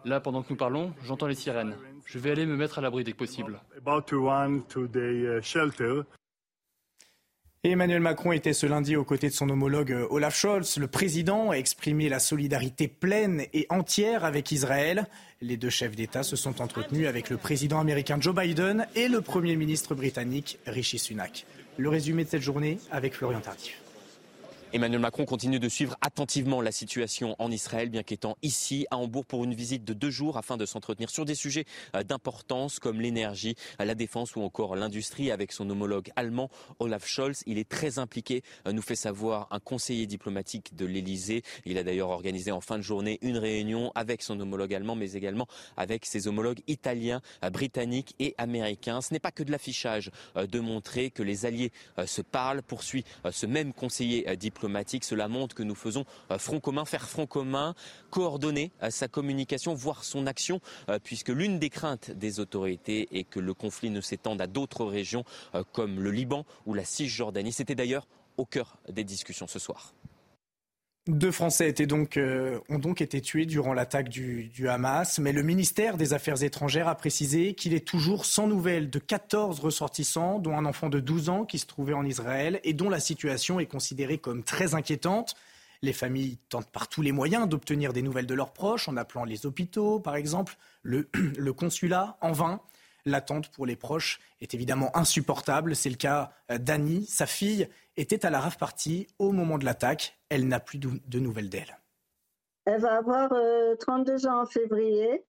Là, 0.06 0.20
pendant 0.20 0.42
que 0.44 0.48
nous 0.50 0.56
parlons, 0.56 0.94
j'entends 1.04 1.28
les 1.28 1.36
sirènes. 1.36 1.76
Je 2.06 2.20
vais 2.20 2.32
aller 2.32 2.46
me 2.46 2.56
mettre 2.56 2.80
à 2.80 2.82
l'abri 2.82 3.04
dès 3.04 3.12
que 3.12 3.18
possible. 3.18 3.60
Emmanuel 7.64 8.00
Macron 8.00 8.32
était 8.32 8.54
ce 8.54 8.66
lundi 8.66 8.96
aux 8.96 9.04
côtés 9.04 9.30
de 9.30 9.36
son 9.36 9.48
homologue 9.48 9.96
Olaf 10.10 10.36
Scholz. 10.36 10.78
Le 10.78 10.88
président 10.88 11.52
a 11.52 11.58
exprimé 11.58 12.10
la 12.10 12.18
solidarité 12.18 12.88
pleine 12.88 13.46
et 13.54 13.68
entière 13.70 14.26
avec 14.26 14.52
Israël. 14.52 15.06
Les 15.42 15.58
deux 15.58 15.70
chefs 15.70 15.96
d'État 15.96 16.24
se 16.24 16.36
sont 16.36 16.60
entretenus 16.60 17.08
avec 17.08 17.30
le 17.30 17.38
président 17.38 17.80
américain 17.80 18.18
Joe 18.20 18.34
Biden 18.34 18.88
et 18.96 19.08
le 19.08 19.22
Premier 19.22 19.56
ministre 19.56 19.94
britannique 19.94 20.58
Rishi 20.66 20.98
Sunak. 20.98 21.46
Le 21.78 21.88
résumé 21.88 22.24
de 22.24 22.30
cette 22.30 22.42
journée 22.42 22.80
avec 22.90 23.14
Florian 23.14 23.42
Tardif. 23.42 23.80
Emmanuel 24.74 25.02
Macron 25.02 25.26
continue 25.26 25.60
de 25.60 25.68
suivre 25.68 25.98
attentivement 26.00 26.62
la 26.62 26.72
situation 26.72 27.36
en 27.40 27.52
Israël, 27.52 27.90
bien 27.90 28.04
qu'étant 28.04 28.38
ici 28.42 28.88
à 28.90 28.98
Hambourg 28.98 29.26
pour 29.26 29.44
une 29.44 29.54
visite 29.54 29.84
de 29.84 29.92
deux 29.92 30.12
jours 30.12 30.38
afin 30.38 30.56
de 30.56 30.66
s'entretenir 30.66 31.10
sur 31.10 31.26
des 31.26 31.36
sujets 31.36 31.66
euh, 31.94 32.04
d'importance 32.04 32.80
comme 32.80 33.02
l'énergie, 33.02 33.56
euh, 33.82 33.86
la 33.86 33.96
défense 33.96 34.38
ou 34.38 34.42
encore 34.42 34.78
l'industrie 34.78 35.30
avec 35.30 35.52
son 35.52 35.70
homologue 35.70 36.10
allemand 36.16 36.50
Olaf 36.80 37.06
Scholz. 37.06 37.44
Il 37.48 37.58
est 37.58 37.68
très 37.68 38.00
impliqué, 38.00 38.44
euh, 38.66 38.72
nous 38.72 38.82
fait 38.82 38.96
savoir 38.96 39.50
un 39.52 39.60
conseiller 39.60 40.08
diplomatique 40.08 40.74
de 40.74 40.86
l'Elysée. 40.86 41.44
Il 41.66 41.78
a 41.78 41.84
d'ailleurs 41.84 42.10
organisé 42.10 42.54
en 42.54 42.62
fin 42.62 42.78
de 42.78 42.84
journée 42.84 43.20
une 43.22 43.40
réunion 43.40 43.92
avec 43.94 44.22
son 44.22 44.40
homologue 44.40 44.74
allemand, 44.74 44.96
mais 44.96 45.12
également 45.12 45.48
avec 45.76 46.06
ses 46.06 46.30
homologues 46.30 46.62
italiens, 46.68 47.22
britanniques 47.52 48.16
et 48.20 48.36
américains. 48.38 49.02
Ce 49.02 49.14
n'est 49.14 49.20
pas 49.20 49.32
que 49.32 49.44
de 49.44 49.52
l'affichage 49.52 50.12
de 50.36 50.60
montrer 50.62 51.12
que 51.12 51.24
les 51.24 51.46
alliés 51.46 51.74
se 52.06 52.22
parlent, 52.22 52.62
poursuit 52.62 53.04
ce 53.30 53.46
même 53.46 53.74
conseiller 53.74 54.38
diplomatique 54.38 54.61
cela 55.02 55.28
montre 55.28 55.56
que 55.56 55.64
nous 55.64 55.76
faisons 55.76 56.06
euh, 56.32 56.38
front 56.38 56.60
commun, 56.60 56.86
faire 56.86 57.08
front 57.10 57.28
commun, 57.28 57.76
coordonner 58.10 58.72
euh, 58.84 58.90
sa 58.90 59.08
communication, 59.08 59.74
voire 59.74 60.04
son 60.04 60.28
action, 60.28 60.62
euh, 60.90 61.00
puisque 61.04 61.30
l'une 61.30 61.60
des 61.60 61.70
craintes 61.70 62.12
des 62.12 62.40
autorités 62.40 63.08
est 63.18 63.24
que 63.24 63.40
le 63.40 63.54
conflit 63.54 63.90
ne 63.90 64.02
s'étende 64.02 64.42
à 64.42 64.48
d'autres 64.48 64.86
régions 64.86 65.24
comme 65.72 66.00
le 66.00 66.12
Liban 66.12 66.46
ou 66.66 66.74
la 66.74 66.84
Cisjordanie. 66.84 67.52
C'était 67.52 67.76
d'ailleurs 67.76 68.08
au 68.38 68.46
cœur 68.46 68.78
des 68.90 69.04
discussions 69.04 69.48
ce 69.48 69.60
soir. 69.60 69.94
Deux 71.12 71.32
Français 71.32 71.76
euh, 72.16 72.60
ont 72.70 72.80
donc 72.80 73.02
été 73.02 73.20
tués 73.20 73.46
durant 73.46 73.74
l'attaque 73.74 74.08
du, 74.08 74.50
Hamas, 74.70 75.20
mais 75.20 75.34
le 75.34 75.44
ministère 75.44 75.98
des 75.98 76.14
Affaires 76.14 76.42
étrangères 76.42 76.88
a 76.88 76.96
précisé 76.96 77.54
qu'il 77.54 77.74
est 77.74 77.86
toujours 77.86 78.26
sans 78.26 78.48
nouvelles 78.48 78.90
de 78.90 78.98
14 78.98 79.60
ressortissants, 79.60 80.40
dont 80.40 80.56
un 80.56 80.64
enfant 80.64 80.88
de 80.88 81.02
12 81.02 81.28
ans 81.28 81.44
qui 81.44 81.60
se 81.60 81.66
trouvait 81.66 81.94
en 81.94 82.06
Israël 82.06 82.62
et 82.64 82.74
dont 82.74 82.90
la 82.90 83.02
situation 83.02 83.60
est 83.60 83.66
considérée 83.66 84.20
comme 84.20 84.42
très 84.42 84.74
inquiétante. 84.74 85.36
Les 85.82 85.92
familles 85.92 86.38
tentent 86.48 86.72
par 86.72 86.88
tous 86.88 87.02
les 87.02 87.12
moyens 87.12 87.46
d'obtenir 87.50 87.92
des 87.92 88.04
nouvelles 88.04 88.26
de 88.26 88.34
leurs 88.34 88.54
proches, 88.54 88.88
en 88.88 88.96
appelant 88.96 89.26
les 89.26 89.46
hôpitaux, 89.46 90.00
par 90.00 90.16
exemple, 90.16 90.56
le, 90.82 91.10
le 91.38 91.52
consulat, 91.52 92.16
en 92.22 92.32
vain. 92.32 92.62
L'attente 93.06 93.50
pour 93.50 93.66
les 93.66 93.76
proches 93.76 94.20
est 94.42 94.54
évidemment 94.54 94.96
insupportable. 94.96 95.76
C'est 95.76 95.90
le 95.90 95.96
cas 95.96 96.32
euh, 96.52 96.58
d'Annie. 96.58 97.06
Sa 97.06 97.26
fille 97.26 97.68
était 97.98 98.26
à 98.26 98.30
la 98.30 98.40
rave 98.40 98.58
partie 98.58 99.08
au 99.20 99.32
moment 99.32 99.58
de 99.58 99.66
l'attaque. 99.66 100.20
Elle 100.30 100.48
n'a 100.48 100.60
plus 100.60 100.78
de 100.78 101.20
nouvelles 101.20 101.50
d'elle. 101.50 101.78
Elle 102.66 102.82
va 102.82 102.98
avoir 102.98 103.30
32 103.80 104.26
euh, 104.26 104.30
ans 104.30 104.42
en 104.42 104.46
février. 104.46 105.26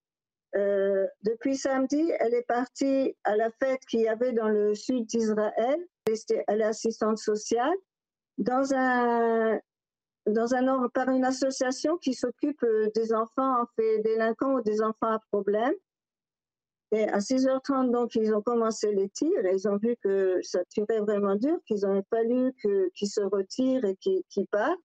Euh, 0.54 1.06
depuis 1.22 1.56
samedi, 1.56 2.12
elle 2.20 2.34
est 2.34 2.46
partie 2.46 3.16
à 3.24 3.36
la 3.36 3.50
fête 3.50 3.80
qu'il 3.86 4.00
y 4.00 4.08
avait 4.08 4.32
dans 4.32 4.48
le 4.48 4.74
sud 4.74 5.06
d'Israël. 5.06 5.80
Elle 6.46 6.60
est 6.60 6.64
assistante 6.64 7.16
sociale 7.16 7.72
dans 8.36 8.74
un, 8.74 9.58
dans 10.26 10.54
un, 10.54 10.88
par 10.90 11.08
une 11.08 11.24
association 11.24 11.96
qui 11.96 12.12
s'occupe 12.12 12.64
des 12.94 13.14
enfants 13.14 13.62
en 13.62 13.66
fait 13.76 14.00
délinquants 14.00 14.56
ou 14.56 14.60
des 14.60 14.82
enfants 14.82 15.12
à 15.12 15.20
problème. 15.30 15.72
Et 16.94 17.08
à 17.08 17.18
6h30, 17.18 17.90
donc, 17.90 18.14
ils 18.16 18.34
ont 18.34 18.42
commencé 18.42 18.92
les 18.92 19.08
tirs 19.08 19.46
et 19.46 19.54
ils 19.54 19.66
ont 19.66 19.78
vu 19.78 19.96
que 20.02 20.38
ça 20.42 20.62
tirait 20.66 21.00
vraiment 21.00 21.36
dur, 21.36 21.58
qu'ils 21.66 21.86
ont 21.86 22.02
fallu 22.10 22.52
qu'ils 22.94 23.08
se 23.08 23.22
retirent 23.22 23.84
et 23.86 23.96
qu'ils 23.96 24.46
partent. 24.48 24.78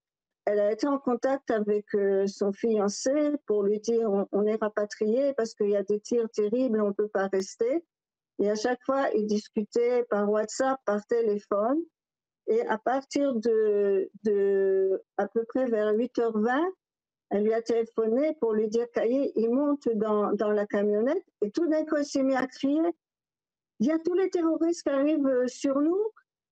Elle 0.46 0.60
a 0.60 0.72
été 0.72 0.86
en 0.86 0.98
contact 0.98 1.50
avec 1.50 1.84
euh, 1.94 2.26
son 2.26 2.54
fiancé 2.54 3.12
pour 3.46 3.64
lui 3.64 3.80
dire 3.80 4.08
on, 4.32 4.46
est 4.46 4.56
rapatrié 4.58 5.34
parce 5.34 5.52
qu'il 5.52 5.68
y 5.68 5.76
a 5.76 5.82
des 5.82 6.00
tirs 6.00 6.30
terribles, 6.30 6.80
on 6.80 6.88
ne 6.88 6.92
peut 6.92 7.08
pas 7.08 7.26
rester. 7.26 7.84
Et 8.38 8.48
à 8.48 8.54
chaque 8.54 8.82
fois, 8.86 9.10
ils 9.14 9.26
discutaient 9.26 10.04
par 10.08 10.30
WhatsApp, 10.30 10.80
par 10.86 11.04
téléphone. 11.06 11.82
Et 12.46 12.66
à 12.66 12.78
partir 12.78 13.34
de, 13.34 14.08
de 14.24 15.02
à 15.18 15.28
peu 15.28 15.44
près 15.44 15.66
vers 15.66 15.92
8h20, 15.92 16.58
elle 17.30 17.44
lui 17.44 17.52
a 17.52 17.62
téléphoné 17.62 18.34
pour 18.40 18.54
lui 18.54 18.68
dire 18.68 18.86
Caillé, 18.92 19.32
il 19.36 19.50
monte 19.50 19.88
dans, 19.94 20.32
dans 20.32 20.50
la 20.50 20.66
camionnette 20.66 21.24
et 21.42 21.50
tout 21.50 21.66
d'un 21.66 21.84
coup, 21.84 21.96
il 21.98 22.04
s'est 22.04 22.22
mis 22.22 22.34
à 22.34 22.46
crier 22.46 22.80
Il 23.80 23.86
y 23.86 23.90
a 23.90 23.98
tous 23.98 24.14
les 24.14 24.30
terroristes 24.30 24.82
qui 24.82 24.88
arrivent 24.88 25.46
sur 25.46 25.80
nous 25.80 26.00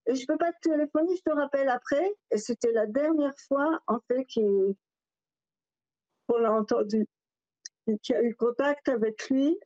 et 0.07 0.15
je 0.15 0.23
ne 0.23 0.27
peux 0.27 0.39
pas 0.39 0.53
te 0.53 0.69
téléphoner, 0.69 1.17
je 1.17 1.23
te 1.23 1.35
rappelle 1.35 1.69
après. 1.69 2.15
Et 2.31 2.39
c'était 2.39 2.73
la 2.73 2.87
dernière 2.87 3.37
fois, 3.49 3.81
en 3.89 3.99
fait, 4.07 4.25
qu'on 6.29 6.39
l'a 6.39 6.53
entendu, 6.53 7.07
qu'il 8.03 8.15
a 8.15 8.23
eu 8.23 8.35
contact 8.37 8.89
avec 8.89 9.29
lui, 9.29 9.59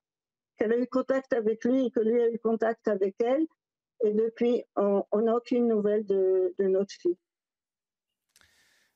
qu'elle 0.56 0.72
a 0.72 0.78
eu 0.78 0.86
contact 0.86 1.32
avec 1.34 1.64
lui 1.64 1.86
et 1.86 1.90
que 1.90 2.00
lui 2.00 2.22
a 2.22 2.30
eu 2.30 2.38
contact 2.38 2.88
avec 2.88 3.16
elle. 3.20 3.46
Et 4.02 4.12
depuis, 4.12 4.64
on 4.76 5.04
n'a 5.12 5.36
aucune 5.36 5.68
nouvelle 5.68 6.06
de, 6.06 6.54
de 6.58 6.64
notre 6.64 6.94
fille. 6.94 7.18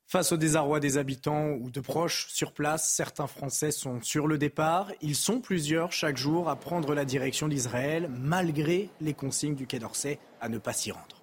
Face 0.07 0.33
au 0.33 0.37
désarroi 0.37 0.81
des 0.81 0.99
habitants 0.99 1.53
ou 1.61 1.71
de 1.71 1.81
proches 1.81 2.27
sur 2.29 2.53
place, 2.53 2.89
certains 2.91 3.27
Français 3.27 3.71
sont 3.71 4.01
sur 4.03 4.27
le 4.27 4.39
départ. 4.39 4.93
Ils 5.01 5.17
sont 5.17 5.41
plusieurs 5.41 5.93
chaque 5.93 6.17
jour 6.17 6.49
à 6.49 6.57
prendre 6.57 6.95
la 6.95 7.05
direction 7.05 7.49
d'Israël, 7.49 8.09
malgré 8.11 8.91
les 9.01 9.15
consignes 9.15 9.55
du 9.55 9.67
Quai 9.67 9.79
d'Orsay 9.79 10.19
à 10.41 10.49
ne 10.49 10.59
pas 10.59 10.73
s'y 10.73 10.93
rendre. 10.93 11.23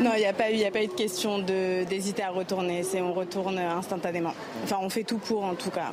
Non, 0.00 0.10
il 0.14 0.20
n'y 0.20 0.26
a, 0.26 0.34
pas 0.34 0.50
eu, 0.50 0.62
a 0.64 0.70
pas 0.70 0.82
eu 0.82 0.88
de 0.88 0.92
question 0.92 1.38
d'hésiter 1.38 2.22
à 2.22 2.30
retourner. 2.30 2.82
C'est 2.82 3.00
on 3.00 3.14
retourne 3.14 3.58
instantanément. 3.58 4.34
Enfin, 4.64 4.76
on 4.82 4.90
fait 4.90 5.04
tout 5.04 5.18
pour 5.18 5.44
en 5.44 5.54
tout 5.54 5.70
cas. 5.70 5.92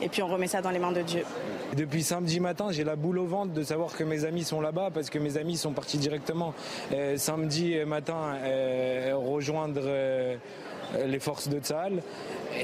Et 0.00 0.08
puis 0.08 0.22
on 0.22 0.28
remet 0.28 0.48
ça 0.48 0.60
dans 0.60 0.70
les 0.70 0.78
mains 0.78 0.92
de 0.92 1.02
Dieu. 1.02 1.22
Depuis 1.76 2.02
samedi 2.02 2.40
matin, 2.40 2.72
j'ai 2.72 2.82
la 2.82 2.96
boule 2.96 3.18
au 3.18 3.26
ventre 3.26 3.52
de 3.52 3.62
savoir 3.62 3.94
que 3.94 4.02
mes 4.02 4.24
amis 4.24 4.42
sont 4.42 4.60
là-bas 4.60 4.90
parce 4.92 5.10
que 5.10 5.18
mes 5.18 5.36
amis 5.36 5.56
sont 5.56 5.72
partis 5.72 5.98
directement. 5.98 6.54
Euh, 6.92 7.16
samedi 7.16 7.76
matin, 7.84 8.34
euh, 8.42 9.12
rejoindre. 9.14 9.82
Euh, 9.84 10.36
les 11.06 11.18
forces 11.20 11.48
de 11.48 11.58
Tsahal. 11.58 12.02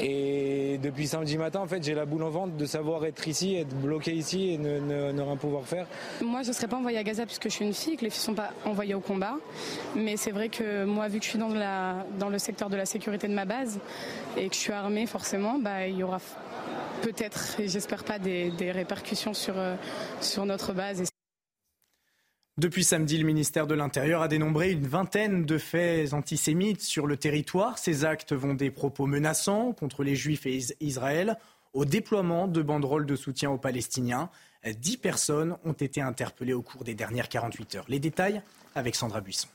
Et 0.00 0.78
depuis 0.82 1.06
samedi 1.06 1.36
matin, 1.38 1.60
en 1.60 1.66
fait, 1.66 1.82
j'ai 1.82 1.94
la 1.94 2.04
boule 2.04 2.22
en 2.22 2.30
ventre 2.30 2.56
de 2.56 2.66
savoir 2.66 3.04
être 3.04 3.26
ici, 3.28 3.56
être 3.56 3.74
bloqué 3.74 4.12
ici 4.12 4.50
et 4.50 4.58
ne, 4.58 5.20
rien 5.20 5.36
pouvoir 5.36 5.64
faire. 5.64 5.86
Moi, 6.20 6.42
je 6.42 6.48
ne 6.48 6.52
serais 6.52 6.68
pas 6.68 6.76
envoyée 6.76 6.98
à 6.98 7.02
Gaza 7.02 7.26
puisque 7.26 7.44
je 7.44 7.54
suis 7.54 7.64
une 7.64 7.74
fille, 7.74 7.96
que 7.96 8.04
les 8.04 8.10
filles 8.10 8.20
ne 8.20 8.24
sont 8.24 8.34
pas 8.34 8.50
envoyées 8.64 8.94
au 8.94 9.00
combat. 9.00 9.36
Mais 9.94 10.16
c'est 10.16 10.30
vrai 10.30 10.48
que 10.48 10.84
moi, 10.84 11.08
vu 11.08 11.18
que 11.18 11.24
je 11.24 11.30
suis 11.30 11.38
dans, 11.38 11.48
la, 11.48 12.06
dans 12.18 12.28
le 12.28 12.38
secteur 12.38 12.70
de 12.70 12.76
la 12.76 12.86
sécurité 12.86 13.28
de 13.28 13.34
ma 13.34 13.44
base 13.44 13.78
et 14.36 14.48
que 14.48 14.54
je 14.54 14.60
suis 14.60 14.72
armée, 14.72 15.06
forcément, 15.06 15.58
bah, 15.58 15.86
il 15.86 15.96
y 15.96 16.02
aura 16.02 16.18
peut-être, 17.02 17.56
j'espère 17.58 18.04
pas, 18.04 18.18
des, 18.18 18.50
des 18.50 18.72
répercussions 18.72 19.34
sur, 19.34 19.54
euh, 19.56 19.76
sur 20.20 20.46
notre 20.46 20.72
base. 20.72 21.13
Depuis 22.56 22.84
samedi, 22.84 23.18
le 23.18 23.26
ministère 23.26 23.66
de 23.66 23.74
l'Intérieur 23.74 24.22
a 24.22 24.28
dénombré 24.28 24.70
une 24.70 24.86
vingtaine 24.86 25.44
de 25.44 25.58
faits 25.58 26.12
antisémites 26.12 26.82
sur 26.82 27.08
le 27.08 27.16
territoire. 27.16 27.78
Ces 27.78 28.04
actes 28.04 28.32
vont 28.32 28.54
des 28.54 28.70
propos 28.70 29.06
menaçants 29.06 29.72
contre 29.72 30.04
les 30.04 30.14
Juifs 30.14 30.46
et 30.46 30.60
Israël 30.78 31.36
au 31.72 31.84
déploiement 31.84 32.46
de 32.46 32.62
banderoles 32.62 33.06
de 33.06 33.16
soutien 33.16 33.50
aux 33.50 33.58
Palestiniens. 33.58 34.30
Dix 34.78 34.98
personnes 34.98 35.56
ont 35.64 35.72
été 35.72 36.00
interpellées 36.00 36.52
au 36.52 36.62
cours 36.62 36.84
des 36.84 36.94
dernières 36.94 37.28
48 37.28 37.74
heures. 37.74 37.86
Les 37.88 37.98
détails 37.98 38.40
avec 38.76 38.94
Sandra 38.94 39.20
Buisson. 39.20 39.48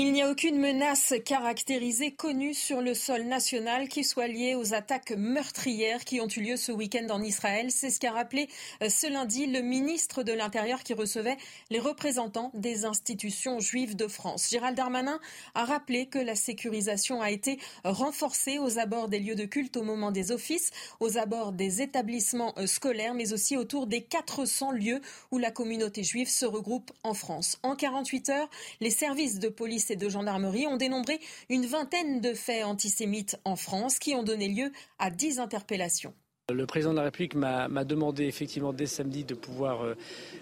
Il 0.00 0.12
n'y 0.12 0.22
a 0.22 0.30
aucune 0.30 0.60
menace 0.60 1.12
caractérisée 1.24 2.12
connue 2.12 2.54
sur 2.54 2.80
le 2.80 2.94
sol 2.94 3.24
national 3.24 3.88
qui 3.88 4.04
soit 4.04 4.28
liée 4.28 4.54
aux 4.54 4.72
attaques 4.72 5.10
meurtrières 5.10 6.04
qui 6.04 6.20
ont 6.20 6.28
eu 6.28 6.40
lieu 6.40 6.56
ce 6.56 6.70
week-end 6.70 7.08
en 7.10 7.20
Israël. 7.20 7.72
C'est 7.72 7.90
ce 7.90 7.98
qu'a 7.98 8.12
rappelé 8.12 8.48
euh, 8.80 8.90
ce 8.90 9.08
lundi 9.08 9.46
le 9.46 9.60
ministre 9.60 10.22
de 10.22 10.32
l'Intérieur 10.32 10.84
qui 10.84 10.94
recevait 10.94 11.36
les 11.70 11.80
représentants 11.80 12.52
des 12.54 12.84
institutions 12.84 13.58
juives 13.58 13.96
de 13.96 14.06
France. 14.06 14.50
Gérald 14.50 14.76
Darmanin 14.76 15.18
a 15.56 15.64
rappelé 15.64 16.06
que 16.06 16.20
la 16.20 16.36
sécurisation 16.36 17.20
a 17.20 17.32
été 17.32 17.58
renforcée 17.82 18.60
aux 18.60 18.78
abords 18.78 19.08
des 19.08 19.18
lieux 19.18 19.34
de 19.34 19.46
culte 19.46 19.76
au 19.76 19.82
moment 19.82 20.12
des 20.12 20.30
offices, 20.30 20.70
aux 21.00 21.18
abords 21.18 21.50
des 21.50 21.82
établissements 21.82 22.54
euh, 22.56 22.68
scolaires, 22.68 23.14
mais 23.14 23.32
aussi 23.32 23.56
autour 23.56 23.88
des 23.88 24.02
400 24.02 24.70
lieux 24.70 25.00
où 25.32 25.38
la 25.38 25.50
communauté 25.50 26.04
juive 26.04 26.28
se 26.28 26.46
regroupe 26.46 26.92
en 27.02 27.14
France. 27.14 27.58
En 27.64 27.74
48 27.74 28.28
heures, 28.28 28.50
les 28.80 28.90
services 28.90 29.40
de 29.40 29.48
police 29.48 29.87
et 29.90 29.96
de 29.96 30.08
gendarmerie 30.08 30.66
ont 30.66 30.76
dénombré 30.76 31.20
une 31.48 31.66
vingtaine 31.66 32.20
de 32.20 32.34
faits 32.34 32.64
antisémites 32.64 33.38
en 33.44 33.56
France 33.56 33.98
qui 33.98 34.14
ont 34.14 34.22
donné 34.22 34.48
lieu 34.48 34.72
à 34.98 35.10
dix 35.10 35.38
interpellations. 35.38 36.14
Le 36.50 36.64
président 36.64 36.92
de 36.92 36.96
la 36.96 37.04
République 37.04 37.34
m'a 37.34 37.68
demandé 37.84 38.24
effectivement 38.24 38.72
dès 38.72 38.86
samedi 38.86 39.24
de 39.24 39.34
pouvoir 39.34 39.82
euh, 39.82 39.94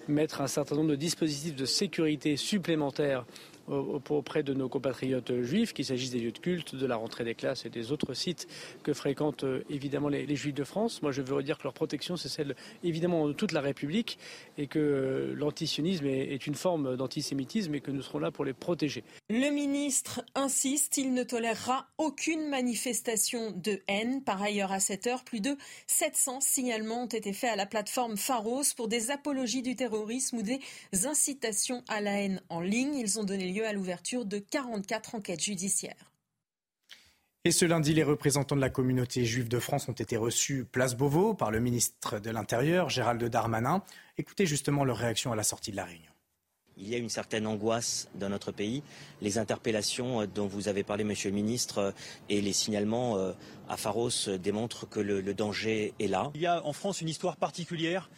mettre 0.07 0.41
un 0.41 0.47
certain 0.47 0.77
nombre 0.77 0.91
de 0.91 0.97
dispositifs 0.97 1.57
de 1.57 1.67
sécurité 1.67 2.37
supplémentaires 2.37 3.27
auprès 3.69 4.43
de 4.43 4.55
nos 4.55 4.69
compatriotes 4.69 5.43
juifs, 5.43 5.73
qu'il 5.73 5.85
s'agisse 5.85 6.11
des 6.11 6.21
lieux 6.21 6.33
de 6.33 6.39
culte, 6.39 6.75
de 6.75 6.87
la 6.87 6.97
rentrée 6.97 7.25
des 7.25 7.35
classes 7.35 7.67
et 7.67 7.71
des 7.71 7.93
autres 7.93 8.15
sites 8.15 8.47
que 8.83 8.93
fréquentent 8.93 9.45
euh, 9.45 9.65
évidemment 9.71 10.09
les, 10.09 10.37
juifs 10.37 10.55
de 10.55 10.65
France. 10.65 11.03
Moi, 11.03 11.13
je 11.13 11.23
veux 11.23 11.35
redire 11.35 11.59
que 11.59 11.65
leur 11.65 11.73
protection, 11.73 12.17
c'est 12.17 12.29
celle 12.29 12.57
évidemment 12.83 13.29
de 13.29 13.33
toute 13.33 13.53
la 13.53 13.61
République 13.61 14.19
et 14.59 14.67
que 14.67 14.79
euh, 14.79 15.35
l'antisionisme 15.35 16.07
est 16.07 16.47
une 16.47 16.55
forme 16.55 16.97
d'antisémitisme 16.97 17.75
et 17.75 17.81
que 17.81 17.91
nous 17.91 18.03
serons 18.03 18.19
là 18.19 18.31
pour 18.31 18.45
les 18.45 18.53
protéger. 18.53 19.05
Le 19.29 19.51
ministre 19.51 20.23
insiste, 20.35 20.97
il 20.99 21.15
ne 21.15 21.23
tolérera 21.23 21.87
aucune 21.99 22.49
manifestation 22.49 23.53
de 23.53 23.81
haine. 23.89 24.23
Par 24.23 24.43
ailleurs, 24.43 24.73
à 24.73 24.81
cette 24.81 25.07
heure, 25.07 25.25
plus 25.25 25.41
de 25.41 25.57
700 25.87 26.41
signalements 26.41 27.05
ont 27.05 27.07
été 27.07 27.33
faits 27.33 27.51
à 27.51 27.57
la 27.57 27.67
plateforme 27.67 28.17
Pharos 28.17 28.75
pour 28.77 28.89
des 28.89 29.11
apologies 29.11 29.63
du 29.63 29.77
terrorisme 29.77 30.39
ou 30.39 30.43
des 30.43 30.61
incitations 31.05 31.83
à 31.89 32.01
la 32.01 32.21
haine 32.21 32.41
en 32.49 32.61
ligne. 32.61 32.95
Ils 32.97 33.19
ont 33.19 33.25
donné 33.25 33.53
lieu 33.53 33.56
à 33.65 33.73
l'ouverture 33.73 34.25
de 34.25 34.39
44 34.39 35.15
enquêtes 35.15 35.43
judiciaires. 35.43 36.13
Et 37.47 37.53
ce 37.53 37.65
lundi, 37.65 37.95
les 37.95 38.03
représentants 38.03 38.57
de 38.57 38.61
la 38.61 38.71
communauté 38.71 39.25
juive 39.25 39.49
de 39.49 39.61
France 39.61 39.89
ont 39.89 39.93
été 39.93 40.17
reçus 40.17 40.65
place 40.65 40.97
Beauvau 40.97 41.33
par 41.33 41.53
le 41.53 41.61
ministre 41.61 42.19
de 42.19 42.31
l'Intérieur, 42.31 42.91
Gérald 42.91 43.23
Darmanin. 43.23 43.85
Écoutez 44.19 44.47
justement 44.47 44.85
leur 44.85 44.97
réaction 44.97 45.31
à 45.31 45.37
la 45.37 45.45
sortie 45.45 45.71
de 45.71 45.77
la 45.77 45.85
réunion. 45.85 46.11
Il 46.79 46.89
y 46.89 46.95
a 46.95 46.99
une 46.99 47.09
certaine 47.09 47.47
angoisse 47.47 48.09
dans 48.17 48.29
notre 48.29 48.53
pays. 48.53 48.83
Les 49.23 49.39
interpellations 49.39 50.23
euh, 50.23 50.27
dont 50.27 50.47
vous 50.47 50.69
avez 50.69 50.83
parlé, 50.83 51.05
Monsieur 51.05 51.31
le 51.31 51.37
Ministre, 51.37 51.79
euh, 51.79 51.91
et 52.29 52.41
les 52.41 52.53
signalements 52.53 53.17
euh, 53.17 53.33
à 53.69 53.77
Pharos 53.77 54.29
démontrent 54.43 54.87
que 54.89 54.99
le, 55.01 55.23
danger 55.33 55.95
est 56.01 56.09
là. 56.09 56.33
Il 56.35 56.41
y 56.41 56.47
a 56.47 56.67
en 56.67 56.73
France 56.73 57.01
une 57.01 57.09
histoire 57.09 57.37
particulière 57.37 58.11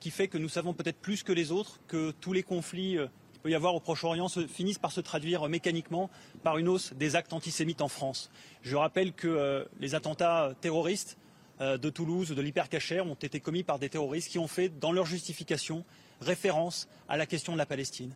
qui 0.00 0.10
fait 0.10 0.26
que 0.26 0.38
nous 0.38 0.48
savons 0.48 0.74
peut-être 0.74 0.98
plus 0.98 1.22
que 1.22 1.32
les 1.32 1.52
autres 1.52 1.80
que 1.86 2.10
tous 2.20 2.32
les 2.32 2.42
conflits 2.42 2.98
peut 3.46 3.52
y 3.52 3.54
avoir 3.54 3.76
au 3.76 3.80
Proche-Orient 3.80 4.26
finissent 4.48 4.80
par 4.80 4.90
se 4.90 5.00
traduire 5.00 5.48
mécaniquement 5.48 6.10
par 6.42 6.58
une 6.58 6.66
hausse 6.66 6.92
des 6.94 7.14
actes 7.14 7.32
antisémites 7.32 7.80
en 7.80 7.86
France. 7.86 8.28
Je 8.62 8.74
rappelle 8.74 9.12
que 9.12 9.28
euh, 9.28 9.64
les 9.78 9.94
attentats 9.94 10.52
terroristes 10.60 11.16
euh, 11.60 11.78
de 11.78 11.88
Toulouse, 11.88 12.30
de 12.30 12.42
l'hypercacher, 12.42 13.00
ont 13.02 13.14
été 13.14 13.38
commis 13.38 13.62
par 13.62 13.78
des 13.78 13.88
terroristes 13.88 14.32
qui 14.32 14.40
ont 14.40 14.48
fait, 14.48 14.68
dans 14.68 14.90
leur 14.90 15.06
justification, 15.06 15.84
référence 16.20 16.88
à 17.08 17.16
la 17.16 17.24
question 17.24 17.52
de 17.52 17.58
la 17.58 17.66
Palestine. 17.66 18.14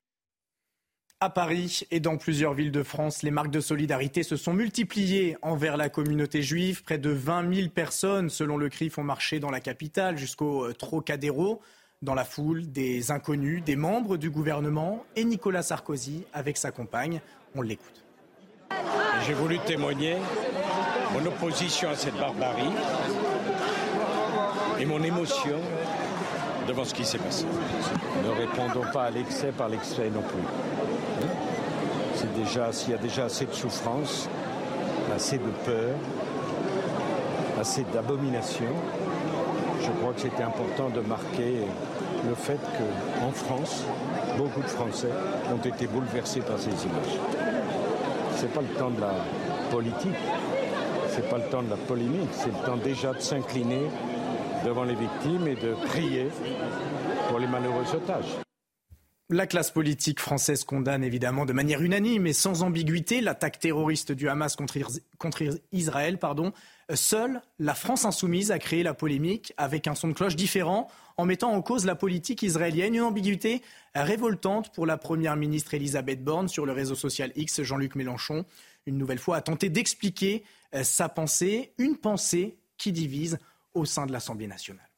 À 1.20 1.30
Paris 1.30 1.82
et 1.92 2.00
dans 2.00 2.16
plusieurs 2.16 2.54
villes 2.54 2.72
de 2.72 2.82
France, 2.82 3.22
les 3.22 3.30
marques 3.30 3.52
de 3.52 3.60
solidarité 3.60 4.24
se 4.24 4.34
sont 4.34 4.52
multipliées 4.52 5.36
envers 5.42 5.76
la 5.76 5.90
communauté 5.90 6.42
juive. 6.42 6.82
Près 6.82 6.98
de 6.98 7.10
20 7.10 7.54
000 7.54 7.68
personnes, 7.68 8.30
selon 8.30 8.56
le 8.56 8.68
CRIF, 8.68 8.98
ont 8.98 9.04
marché 9.04 9.38
dans 9.38 9.50
la 9.50 9.60
capitale 9.60 10.18
jusqu'au 10.18 10.64
euh, 10.64 10.72
Trocadéro 10.72 11.60
dans 12.02 12.14
la 12.14 12.24
foule 12.24 12.70
des 12.72 13.10
inconnus, 13.10 13.62
des 13.62 13.76
membres 13.76 14.16
du 14.16 14.30
gouvernement 14.30 15.04
et 15.16 15.24
Nicolas 15.24 15.62
Sarkozy 15.62 16.24
avec 16.32 16.56
sa 16.56 16.70
compagne. 16.70 17.20
On 17.54 17.60
l'écoute. 17.60 18.04
J'ai 19.26 19.34
voulu 19.34 19.58
témoigner 19.58 20.16
mon 21.12 21.26
opposition 21.26 21.90
à 21.90 21.96
cette 21.96 22.16
barbarie 22.16 22.72
et 24.78 24.86
mon 24.86 25.02
émotion 25.02 25.58
devant 26.66 26.84
ce 26.84 26.94
qui 26.94 27.04
s'est 27.04 27.18
passé. 27.18 27.44
Ne 28.24 28.30
répondons 28.30 28.90
pas 28.94 29.04
à 29.04 29.10
l'excès 29.10 29.52
par 29.52 29.68
l'excès 29.68 30.08
non 30.08 30.22
plus. 30.22 31.28
C'est 32.14 32.32
déjà, 32.32 32.72
s'il 32.72 32.92
y 32.92 32.94
a 32.94 32.98
déjà 32.98 33.26
assez 33.26 33.44
de 33.44 33.52
souffrance, 33.52 34.26
assez 35.14 35.36
de 35.36 35.50
peur, 35.66 35.96
assez 37.60 37.84
d'abomination, 37.92 38.72
je 39.80 39.90
crois 40.00 40.12
que 40.12 40.20
c'était 40.20 40.42
important 40.42 40.88
de 40.90 41.00
marquer 41.00 41.66
le 42.28 42.34
fait 42.34 42.60
qu'en 43.18 43.30
France, 43.30 43.84
beaucoup 44.36 44.60
de 44.60 44.68
Français 44.68 45.10
ont 45.52 45.66
été 45.66 45.86
bouleversés 45.86 46.40
par 46.40 46.58
ces 46.58 46.70
images. 46.70 47.18
Ce 48.36 48.42
n'est 48.42 48.52
pas 48.52 48.60
le 48.60 48.78
temps 48.78 48.90
de 48.90 49.00
la 49.00 49.12
politique, 49.70 50.20
ce 51.10 51.20
n'est 51.20 51.28
pas 51.28 51.38
le 51.38 51.44
temps 51.44 51.62
de 51.62 51.70
la 51.70 51.76
polémique, 51.76 52.30
c'est 52.32 52.46
le 52.46 52.66
temps 52.66 52.76
déjà 52.76 53.12
de 53.12 53.20
s'incliner 53.20 53.90
devant 54.64 54.84
les 54.84 54.94
victimes 54.94 55.48
et 55.48 55.56
de 55.56 55.74
prier 55.86 56.28
pour 57.28 57.38
les 57.38 57.46
malheureux 57.46 57.84
otages. 57.94 58.49
La 59.32 59.46
classe 59.46 59.70
politique 59.70 60.18
française 60.18 60.64
condamne 60.64 61.04
évidemment 61.04 61.46
de 61.46 61.52
manière 61.52 61.82
unanime 61.82 62.26
et 62.26 62.32
sans 62.32 62.64
ambiguïté 62.64 63.20
l'attaque 63.20 63.60
terroriste 63.60 64.10
du 64.10 64.28
Hamas 64.28 64.56
contre, 64.56 64.76
Israël. 65.70 66.18
Pardon. 66.18 66.52
Seule 66.92 67.40
la 67.60 67.76
France 67.76 68.04
insoumise 68.04 68.50
a 68.50 68.58
créé 68.58 68.82
la 68.82 68.92
polémique 68.92 69.52
avec 69.56 69.86
un 69.86 69.94
son 69.94 70.08
de 70.08 70.14
cloche 70.14 70.34
différent 70.34 70.88
en 71.16 71.26
mettant 71.26 71.52
en 71.52 71.62
cause 71.62 71.86
la 71.86 71.94
politique 71.94 72.42
israélienne. 72.42 72.96
Une 72.96 73.02
ambiguïté 73.02 73.62
révoltante 73.94 74.72
pour 74.74 74.84
la 74.84 74.96
première 74.96 75.36
ministre 75.36 75.74
Elisabeth 75.74 76.24
Borne 76.24 76.48
sur 76.48 76.66
le 76.66 76.72
réseau 76.72 76.96
social 76.96 77.30
X. 77.36 77.62
Jean-Luc 77.62 77.94
Mélenchon, 77.94 78.44
une 78.86 78.98
nouvelle 78.98 79.20
fois, 79.20 79.36
a 79.36 79.42
tenté 79.42 79.68
d'expliquer 79.68 80.42
euh, 80.74 80.82
sa 80.82 81.08
pensée, 81.08 81.72
une 81.78 81.96
pensée 81.96 82.56
qui 82.78 82.90
divise 82.90 83.38
au 83.74 83.84
sein 83.84 84.06
de 84.06 84.12
l'Assemblée 84.12 84.48
nationale. 84.48 84.89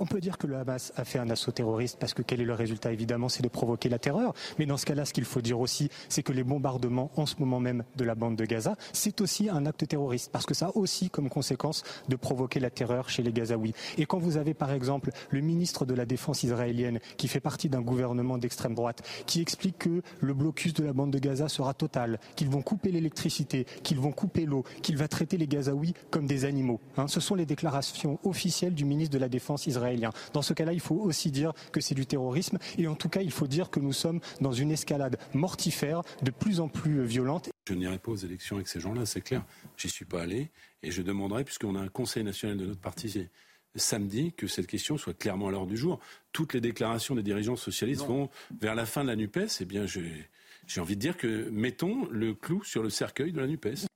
On 0.00 0.06
peut 0.06 0.20
dire 0.20 0.38
que 0.38 0.48
le 0.48 0.56
Hamas 0.56 0.92
a 0.96 1.04
fait 1.04 1.20
un 1.20 1.30
assaut 1.30 1.52
terroriste 1.52 1.98
parce 2.00 2.14
que 2.14 2.22
quel 2.22 2.40
est 2.40 2.44
le 2.44 2.52
résultat? 2.52 2.92
Évidemment, 2.92 3.28
c'est 3.28 3.44
de 3.44 3.48
provoquer 3.48 3.88
la 3.88 4.00
terreur. 4.00 4.34
Mais 4.58 4.66
dans 4.66 4.76
ce 4.76 4.84
cas-là, 4.86 5.04
ce 5.04 5.12
qu'il 5.12 5.24
faut 5.24 5.40
dire 5.40 5.60
aussi, 5.60 5.88
c'est 6.08 6.24
que 6.24 6.32
les 6.32 6.42
bombardements 6.42 7.12
en 7.14 7.26
ce 7.26 7.36
moment 7.38 7.60
même 7.60 7.84
de 7.94 8.02
la 8.02 8.16
bande 8.16 8.34
de 8.34 8.44
Gaza, 8.44 8.74
c'est 8.92 9.20
aussi 9.20 9.48
un 9.48 9.66
acte 9.66 9.86
terroriste 9.86 10.32
parce 10.32 10.46
que 10.46 10.54
ça 10.54 10.66
a 10.66 10.76
aussi 10.76 11.10
comme 11.10 11.28
conséquence 11.28 11.84
de 12.08 12.16
provoquer 12.16 12.58
la 12.58 12.70
terreur 12.70 13.08
chez 13.08 13.22
les 13.22 13.32
Gazaouis. 13.32 13.72
Et 13.96 14.04
quand 14.04 14.18
vous 14.18 14.36
avez 14.36 14.52
par 14.52 14.72
exemple 14.72 15.12
le 15.30 15.40
ministre 15.40 15.86
de 15.86 15.94
la 15.94 16.06
Défense 16.06 16.42
israélienne 16.42 16.98
qui 17.16 17.28
fait 17.28 17.38
partie 17.38 17.68
d'un 17.68 17.80
gouvernement 17.80 18.36
d'extrême 18.36 18.74
droite 18.74 19.08
qui 19.26 19.40
explique 19.40 19.78
que 19.78 20.02
le 20.18 20.34
blocus 20.34 20.74
de 20.74 20.82
la 20.82 20.92
bande 20.92 21.12
de 21.12 21.20
Gaza 21.20 21.48
sera 21.48 21.72
total, 21.72 22.18
qu'ils 22.34 22.50
vont 22.50 22.62
couper 22.62 22.90
l'électricité, 22.90 23.64
qu'ils 23.84 24.00
vont 24.00 24.10
couper 24.10 24.44
l'eau, 24.44 24.64
qu'il 24.82 24.96
va 24.96 25.06
traiter 25.06 25.36
les 25.36 25.46
Gazaouis 25.46 25.94
comme 26.10 26.26
des 26.26 26.46
animaux. 26.46 26.80
Hein, 26.96 27.06
ce 27.06 27.20
sont 27.20 27.36
les 27.36 27.46
déclarations 27.46 28.18
officielles 28.24 28.74
du 28.74 28.84
ministre 28.84 29.14
de 29.14 29.20
la 29.20 29.28
Défense 29.28 29.68
israélienne 29.68 29.83
dans 30.32 30.42
ce 30.42 30.52
cas-là, 30.52 30.72
il 30.72 30.80
faut 30.80 30.96
aussi 30.96 31.30
dire 31.30 31.52
que 31.72 31.80
c'est 31.80 31.94
du 31.94 32.06
terrorisme 32.06 32.58
et 32.78 32.86
en 32.86 32.94
tout 32.94 33.08
cas, 33.08 33.22
il 33.22 33.30
faut 33.30 33.46
dire 33.46 33.70
que 33.70 33.80
nous 33.80 33.92
sommes 33.92 34.20
dans 34.40 34.52
une 34.52 34.70
escalade 34.70 35.18
mortifère 35.32 36.02
de 36.22 36.30
plus 36.30 36.60
en 36.60 36.68
plus 36.68 37.04
violente. 37.04 37.50
Je 37.68 37.74
n'irai 37.74 37.98
pas 37.98 38.12
aux 38.12 38.16
élections 38.16 38.56
avec 38.56 38.68
ces 38.68 38.80
gens-là, 38.80 39.06
c'est 39.06 39.20
clair. 39.20 39.44
J'y 39.76 39.88
suis 39.88 40.04
pas 40.04 40.22
allé 40.22 40.50
et 40.82 40.90
je 40.90 41.02
demanderai, 41.02 41.44
puisqu'on 41.44 41.76
a 41.76 41.80
un 41.80 41.88
conseil 41.88 42.24
national 42.24 42.58
de 42.58 42.66
notre 42.66 42.80
parti 42.80 43.28
samedi, 43.76 44.32
que 44.32 44.46
cette 44.46 44.66
question 44.66 44.96
soit 44.96 45.18
clairement 45.18 45.48
à 45.48 45.50
l'ordre 45.50 45.70
du 45.70 45.76
jour. 45.76 45.98
Toutes 46.32 46.54
les 46.54 46.60
déclarations 46.60 47.14
des 47.14 47.22
dirigeants 47.22 47.56
socialistes 47.56 48.04
vont 48.04 48.28
vers 48.60 48.74
la 48.74 48.86
fin 48.86 49.02
de 49.02 49.08
la 49.08 49.16
NUPES. 49.16 49.60
Eh 49.60 49.64
bien, 49.64 49.86
j'ai 49.86 50.80
envie 50.80 50.94
de 50.94 51.00
dire 51.00 51.16
que 51.16 51.48
mettons 51.50 52.06
le 52.10 52.34
clou 52.34 52.62
sur 52.64 52.82
le 52.82 52.90
cercueil 52.90 53.32
de 53.32 53.40
la 53.40 53.46
NUPES. 53.46 53.86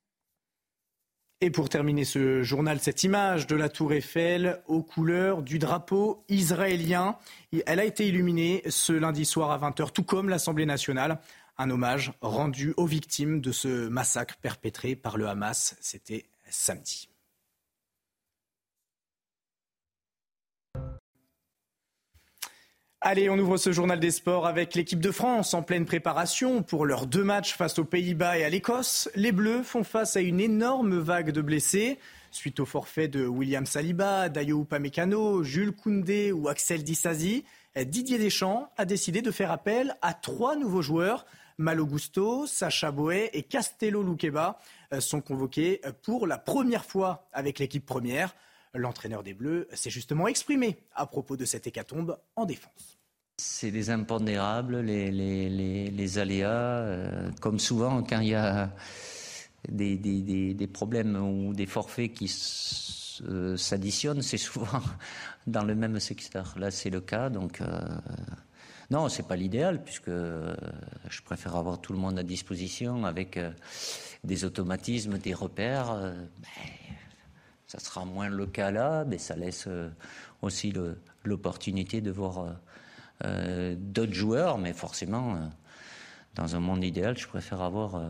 Et 1.40 1.50
pour 1.50 1.68
terminer 1.68 2.04
ce 2.04 2.42
journal, 2.42 2.80
cette 2.80 3.04
image 3.04 3.46
de 3.46 3.54
la 3.54 3.68
tour 3.68 3.92
Eiffel 3.92 4.60
aux 4.66 4.82
couleurs 4.82 5.42
du 5.42 5.60
drapeau 5.60 6.24
israélien, 6.28 7.16
elle 7.64 7.78
a 7.78 7.84
été 7.84 8.08
illuminée 8.08 8.62
ce 8.68 8.92
lundi 8.92 9.24
soir 9.24 9.52
à 9.52 9.70
20h, 9.70 9.92
tout 9.92 10.02
comme 10.02 10.28
l'Assemblée 10.28 10.66
nationale. 10.66 11.20
Un 11.56 11.70
hommage 11.70 12.12
rendu 12.22 12.74
aux 12.76 12.86
victimes 12.86 13.40
de 13.40 13.52
ce 13.52 13.88
massacre 13.88 14.36
perpétré 14.38 14.96
par 14.96 15.16
le 15.16 15.28
Hamas. 15.28 15.76
C'était 15.80 16.26
samedi. 16.50 17.07
Allez, 23.00 23.30
on 23.30 23.38
ouvre 23.38 23.58
ce 23.58 23.70
journal 23.70 24.00
des 24.00 24.10
sports 24.10 24.44
avec 24.44 24.74
l'équipe 24.74 24.98
de 24.98 25.12
France 25.12 25.54
en 25.54 25.62
pleine 25.62 25.84
préparation 25.84 26.64
pour 26.64 26.84
leurs 26.84 27.06
deux 27.06 27.22
matchs 27.22 27.54
face 27.54 27.78
aux 27.78 27.84
Pays-Bas 27.84 28.38
et 28.38 28.44
à 28.44 28.48
l'Écosse. 28.48 29.08
Les 29.14 29.30
Bleus 29.30 29.62
font 29.62 29.84
face 29.84 30.16
à 30.16 30.20
une 30.20 30.40
énorme 30.40 30.98
vague 30.98 31.30
de 31.30 31.40
blessés. 31.40 32.00
Suite 32.32 32.58
au 32.58 32.66
forfait 32.66 33.06
de 33.06 33.24
William 33.24 33.66
Saliba, 33.66 34.28
Dayo 34.28 34.62
Upamecano, 34.62 35.44
Jules 35.44 35.76
Koundé 35.76 36.32
ou 36.32 36.48
Axel 36.48 36.82
Disasi, 36.82 37.44
Didier 37.76 38.18
Deschamps 38.18 38.68
a 38.76 38.84
décidé 38.84 39.22
de 39.22 39.30
faire 39.30 39.52
appel 39.52 39.94
à 40.02 40.12
trois 40.12 40.56
nouveaux 40.56 40.82
joueurs. 40.82 41.24
Malo 41.56 41.86
Gusto, 41.86 42.48
Sacha 42.48 42.90
Boé 42.90 43.30
et 43.32 43.44
Castello 43.44 44.02
Luqueba 44.02 44.58
sont 44.98 45.20
convoqués 45.20 45.80
pour 46.02 46.26
la 46.26 46.36
première 46.36 46.84
fois 46.84 47.28
avec 47.32 47.60
l'équipe 47.60 47.86
première. 47.86 48.34
L'entraîneur 48.74 49.22
des 49.22 49.34
Bleus 49.34 49.68
s'est 49.72 49.90
justement 49.90 50.28
exprimé 50.28 50.76
à 50.94 51.06
propos 51.06 51.36
de 51.36 51.44
cette 51.44 51.66
hécatombe 51.66 52.18
en 52.36 52.44
défense. 52.44 52.98
C'est 53.40 53.70
les 53.70 53.90
impondérables, 53.90 54.80
les, 54.80 56.18
aléas. 56.18 56.48
Euh, 56.48 57.30
comme 57.40 57.60
souvent, 57.60 58.02
quand 58.02 58.18
il 58.18 58.30
y 58.30 58.34
a 58.34 58.72
des, 59.68 60.70
problèmes 60.72 61.16
ou 61.16 61.54
des 61.54 61.66
forfaits 61.66 62.12
qui 62.12 62.28
s'additionnent, 63.56 64.22
c'est 64.22 64.38
souvent 64.38 64.82
dans 65.46 65.62
le 65.62 65.76
même 65.76 66.00
secteur. 66.00 66.54
Là, 66.58 66.72
c'est 66.72 66.90
le 66.90 67.00
cas. 67.00 67.30
Donc, 67.30 67.60
euh, 67.60 67.80
non, 68.90 69.08
c'est 69.08 69.28
pas 69.28 69.36
l'idéal, 69.36 69.84
puisque 69.84 70.08
euh, 70.08 70.56
je 71.08 71.22
préfère 71.22 71.54
avoir 71.54 71.80
tout 71.80 71.92
le 71.92 71.98
monde 72.00 72.18
à 72.18 72.24
disposition 72.24 73.04
avec 73.04 73.38
des 74.24 74.44
automatismes, 74.44 75.18
des 75.18 75.32
repères. 75.32 76.12
Ça 77.68 77.78
sera 77.78 78.06
moins 78.06 78.30
le 78.30 78.46
cas 78.46 78.70
là, 78.70 79.04
mais 79.04 79.18
ça 79.18 79.36
laisse 79.36 79.66
euh, 79.68 79.90
aussi 80.40 80.72
l'opportunité 81.24 82.00
de 82.00 82.10
voir 82.10 82.38
euh, 82.38 82.50
euh, 83.24 83.76
d'autres 83.78 84.14
joueurs. 84.14 84.56
Mais 84.56 84.72
forcément, 84.72 85.50
dans 86.34 86.56
un 86.56 86.60
monde 86.60 86.82
idéal, 86.82 87.18
je 87.18 87.28
préfère 87.28 87.60
avoir 87.60 88.00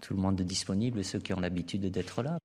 tout 0.00 0.14
le 0.14 0.20
monde 0.20 0.40
disponible 0.40 0.98
et 0.98 1.02
ceux 1.02 1.18
qui 1.18 1.34
ont 1.34 1.40
l'habitude 1.40 1.90
d'être 1.90 2.22
là. 2.22 2.38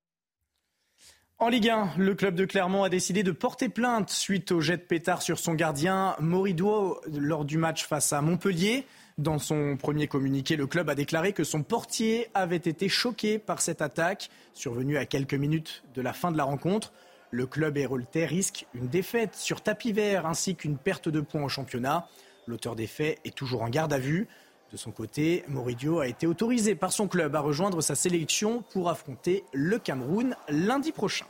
En 1.38 1.48
Ligue 1.48 1.70
1, 1.70 1.92
le 1.98 2.16
club 2.16 2.36
de 2.36 2.44
Clermont 2.44 2.84
a 2.84 2.90
décidé 2.90 3.24
de 3.24 3.32
porter 3.32 3.70
plainte 3.70 4.10
suite 4.10 4.52
au 4.52 4.60
jet 4.60 4.76
de 4.76 4.82
pétard 4.82 5.22
sur 5.22 5.40
son 5.40 5.54
gardien 5.54 6.18
Moridois 6.20 7.00
lors 7.18 7.46
du 7.46 7.58
match 7.58 7.86
face 7.86 8.12
à 8.12 8.22
Montpellier. 8.22 8.86
Dans 9.20 9.38
son 9.38 9.76
premier 9.76 10.08
communiqué, 10.08 10.56
le 10.56 10.66
club 10.66 10.90
a 10.90 10.96
déclaré 10.96 11.34
que 11.34 11.44
son 11.44 11.62
portier 11.62 12.30
avait 12.34 12.56
été 12.56 12.88
choqué 12.88 13.38
par 13.38 13.60
cette 13.60 13.82
attaque, 13.82 14.30
survenue 14.54 14.96
à 14.96 15.06
quelques 15.06 15.34
minutes 15.34 15.84
de 15.94 16.02
la 16.02 16.14
fin 16.14 16.32
de 16.32 16.38
la 16.38 16.46
rencontre. 16.46 16.94
Le 17.30 17.46
club 17.46 17.78
héroltais 17.78 18.26
risque 18.26 18.66
une 18.74 18.88
défaite 18.88 19.36
sur 19.36 19.60
tapis 19.60 19.92
vert 19.92 20.26
ainsi 20.26 20.56
qu'une 20.56 20.78
perte 20.78 21.10
de 21.10 21.20
points 21.20 21.44
au 21.44 21.50
championnat. 21.50 22.08
L'auteur 22.48 22.78
des 22.78 22.88
faits 22.88 23.20
est 23.26 23.36
toujours 23.36 23.62
en 23.62 23.68
garde 23.68 23.92
à 23.92 24.00
vue. 24.00 24.30
De 24.72 24.78
son 24.78 24.92
côté, 24.92 25.44
Moridio 25.50 26.00
a 26.00 26.08
été 26.08 26.26
autorisé 26.26 26.74
par 26.76 26.94
son 26.94 27.10
club 27.10 27.36
à 27.36 27.42
rejoindre 27.42 27.82
sa 27.82 27.96
sélection 27.96 28.64
pour 28.72 28.88
affronter 28.88 29.44
le 29.52 29.80
Cameroun 29.80 30.38
lundi 30.48 30.94
prochain. 30.94 31.26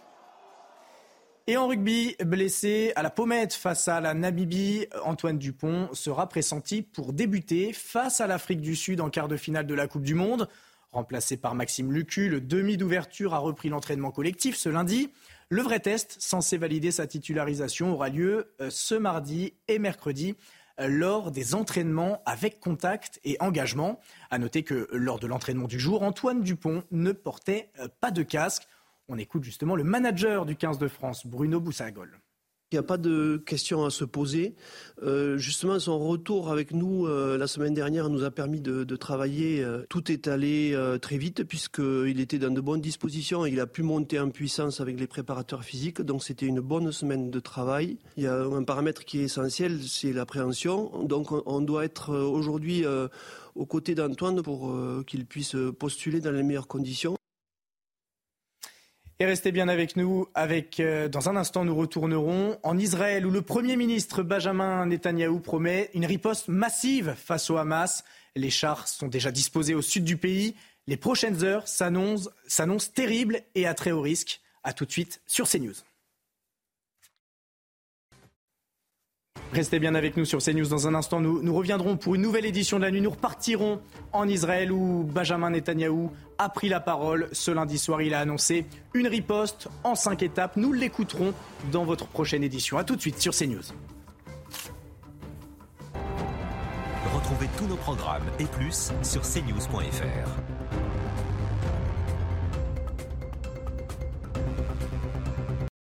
Et 1.50 1.58
en 1.58 1.68
rugby, 1.68 2.16
blessé 2.24 2.94
à 2.96 3.02
la 3.02 3.10
pommette 3.10 3.56
face 3.56 3.88
à 3.88 4.00
la 4.02 4.14
Namibie, 4.14 4.86
Antoine 5.04 5.40
Dupont 5.40 5.90
sera 5.94 6.30
pressenti 6.30 6.84
pour 6.84 7.12
débuter 7.12 7.74
face 7.74 8.22
à 8.22 8.28
l'Afrique 8.28 8.62
du 8.62 8.76
Sud 8.76 9.02
en 9.02 9.10
quart 9.10 9.28
de 9.28 9.36
finale 9.36 9.66
de 9.66 9.74
la 9.74 9.88
Coupe 9.88 10.04
du 10.04 10.14
Monde. 10.14 10.48
Remplacé 10.92 11.38
par 11.38 11.56
Maxime 11.56 11.92
Lucu, 11.92 12.30
le 12.30 12.40
demi 12.40 12.78
d'ouverture 12.78 13.34
a 13.34 13.40
repris 13.40 13.70
l'entraînement 13.70 14.12
collectif 14.12 14.56
ce 14.56 14.70
lundi. 14.70 15.10
Le 15.50 15.64
vrai 15.64 15.80
test, 15.80 16.18
censé 16.20 16.60
valider 16.60 16.92
sa 16.92 17.08
titularisation, 17.08 17.94
aura 17.94 18.10
lieu 18.10 18.54
euh, 18.62 18.70
ce 18.70 18.94
mardi 18.94 19.54
et 19.68 19.80
mercredi 19.80 20.36
euh, 20.80 20.88
lors 20.88 21.32
des 21.32 21.56
entraînements 21.56 22.22
avec 22.28 22.60
contact 22.60 23.20
et 23.24 23.38
engagement. 23.40 24.00
À 24.30 24.38
noter 24.38 24.62
que 24.62 24.88
lors 24.92 25.18
de 25.18 25.26
l'entraînement 25.26 25.68
du 25.68 25.80
jour, 25.80 26.04
Antoine 26.04 26.44
Dupont 26.44 26.84
ne 26.92 27.12
portait 27.12 27.72
euh, 27.80 27.88
pas 28.02 28.12
de 28.12 28.22
casque. 28.22 28.68
On 29.12 29.18
écoute 29.18 29.44
justement 29.44 29.76
le 29.76 29.84
manager 29.84 30.46
du 30.46 30.56
15 30.56 30.78
de 30.78 30.88
France, 30.88 31.26
Bruno 31.26 31.60
Boussagol. 31.60 32.20
Il 32.72 32.76
n'y 32.76 32.80
a 32.80 32.84
pas 32.84 33.00
de 33.00 33.42
question 33.44 33.84
à 33.84 33.90
se 33.90 34.06
poser. 34.06 34.54
Euh, 35.02 35.40
justement, 35.40 35.80
son 35.80 35.98
retour 35.98 36.52
avec 36.52 36.72
nous 36.72 37.08
euh, 37.08 37.36
la 37.36 37.48
semaine 37.48 37.74
dernière 37.74 38.12
nous 38.12 38.24
a 38.24 38.30
permis 38.30 38.62
de, 38.62 38.84
travailler. 38.96 39.64
Euh, 39.64 39.84
tout 39.90 40.12
est 40.12 40.28
allé 40.28 40.78
très 41.02 41.18
vite 41.18 41.44
puisqu'il 41.44 42.20
était 42.20 42.38
dans 42.38 42.52
de 42.52 42.62
bonnes 42.62 42.82
dispositions 42.82 43.48
et 43.48 43.50
il 43.50 43.60
a 43.60 43.66
pu 43.66 43.82
monter 43.82 44.20
en 44.20 44.30
puissance 44.30 44.80
avec 44.80 45.00
les 45.00 45.08
préparateurs 45.08 45.64
physiques. 45.64 46.04
Donc 46.04 46.24
c'était 46.24 46.46
une 46.46 46.60
bonne 46.60 46.92
semaine 46.92 47.32
de 47.32 47.40
travail. 47.40 47.98
Il 48.16 48.24
y 48.26 48.28
a 48.28 48.40
un 48.40 48.64
paramètre 48.64 49.04
qui 49.06 49.22
est 49.22 49.24
essentiel, 49.24 49.80
c'est 49.82 50.14
l'appréhension. 50.14 51.04
Donc 51.04 51.32
on 51.32 51.62
doit 51.62 51.84
être 51.84 52.16
aujourd'hui 52.16 52.86
aux 53.56 53.66
côtés 53.66 53.96
d'Antoine 53.96 54.44
pour 54.44 54.72
qu'il 55.08 55.26
puisse 55.26 55.56
postuler 55.80 56.22
dans 56.22 56.32
les 56.32 56.44
meilleures 56.44 56.68
conditions. 56.68 57.19
Et 59.22 59.26
restez 59.26 59.52
bien 59.52 59.68
avec 59.68 59.98
nous. 59.98 60.28
Avec, 60.34 60.80
euh, 60.80 61.10
dans 61.10 61.28
un 61.28 61.36
instant, 61.36 61.66
nous 61.66 61.76
retournerons 61.76 62.58
en 62.64 62.78
Israël 62.78 63.26
où 63.26 63.32
le 63.32 63.42
Premier 63.42 63.76
ministre 63.76 64.24
Benjamin 64.24 64.86
Netanyahou 64.86 65.42
promet 65.42 65.90
une 65.94 66.06
riposte 66.06 66.48
massive 66.48 67.14
face 67.18 67.50
au 67.50 67.58
Hamas. 67.58 68.06
Les 68.38 68.50
chars 68.50 68.88
sont 68.88 69.10
déjà 69.10 69.32
disposés 69.32 69.76
au 69.76 69.82
sud 69.82 70.06
du 70.06 70.16
pays. 70.16 70.56
Les 70.88 70.96
prochaines 70.96 71.44
heures 71.44 71.68
s'annoncent 71.68 72.92
terribles 72.96 73.42
et 73.56 73.68
à 73.68 73.74
très 73.74 73.92
haut 73.92 74.02
risque. 74.02 74.40
A 74.64 74.72
tout 74.72 74.86
de 74.86 74.92
suite 74.92 75.22
sur 75.28 75.50
CNews. 75.50 75.76
Restez 79.52 79.80
bien 79.80 79.96
avec 79.96 80.16
nous 80.16 80.26
sur 80.26 80.40
CNews. 80.40 80.68
Dans 80.68 80.88
un 80.88 80.94
instant, 80.94 81.20
nous, 81.20 81.42
nous, 81.42 81.56
reviendrons 81.56 81.98
pour 81.98 82.16
une 82.16 82.22
nouvelle 82.22 82.46
édition 82.46 82.78
de 82.78 82.84
la 82.84 82.92
nuit. 82.92 83.02
Nous 83.02 83.10
repartirons 83.10 83.82
en 84.14 84.28
Israël 84.28 84.72
où 84.72 85.04
Benjamin 85.04 85.50
Netanyahou 85.50 86.12
a 86.38 86.50
pris 86.50 86.70
la 86.70 86.80
parole. 86.80 87.30
Ce 87.32 87.50
lundi 87.50 87.80
soir, 87.80 88.02
il 88.02 88.14
a 88.14 88.20
annoncé 88.20 88.66
une 88.94 89.08
riposte 89.08 89.68
en 89.84 89.96
cinq 89.96 90.22
étapes. 90.22 90.56
Nous 90.56 90.72
l'écouterons 90.72 91.34
dans 91.72 91.84
votre 91.84 92.08
prochaine 92.08 92.44
édition. 92.44 92.78
A 92.78 92.84
tout 92.84 92.96
de 92.96 93.02
suite 93.02 93.20
sur 93.20 93.34
CNews. 93.34 93.74
Retrouvez 97.16 97.48
tous 97.58 97.66
nos 97.66 97.76
programmes 97.76 98.26
et 98.40 98.46
plus 98.46 98.92
sur 99.02 99.22
cnews.fr. 99.22 100.59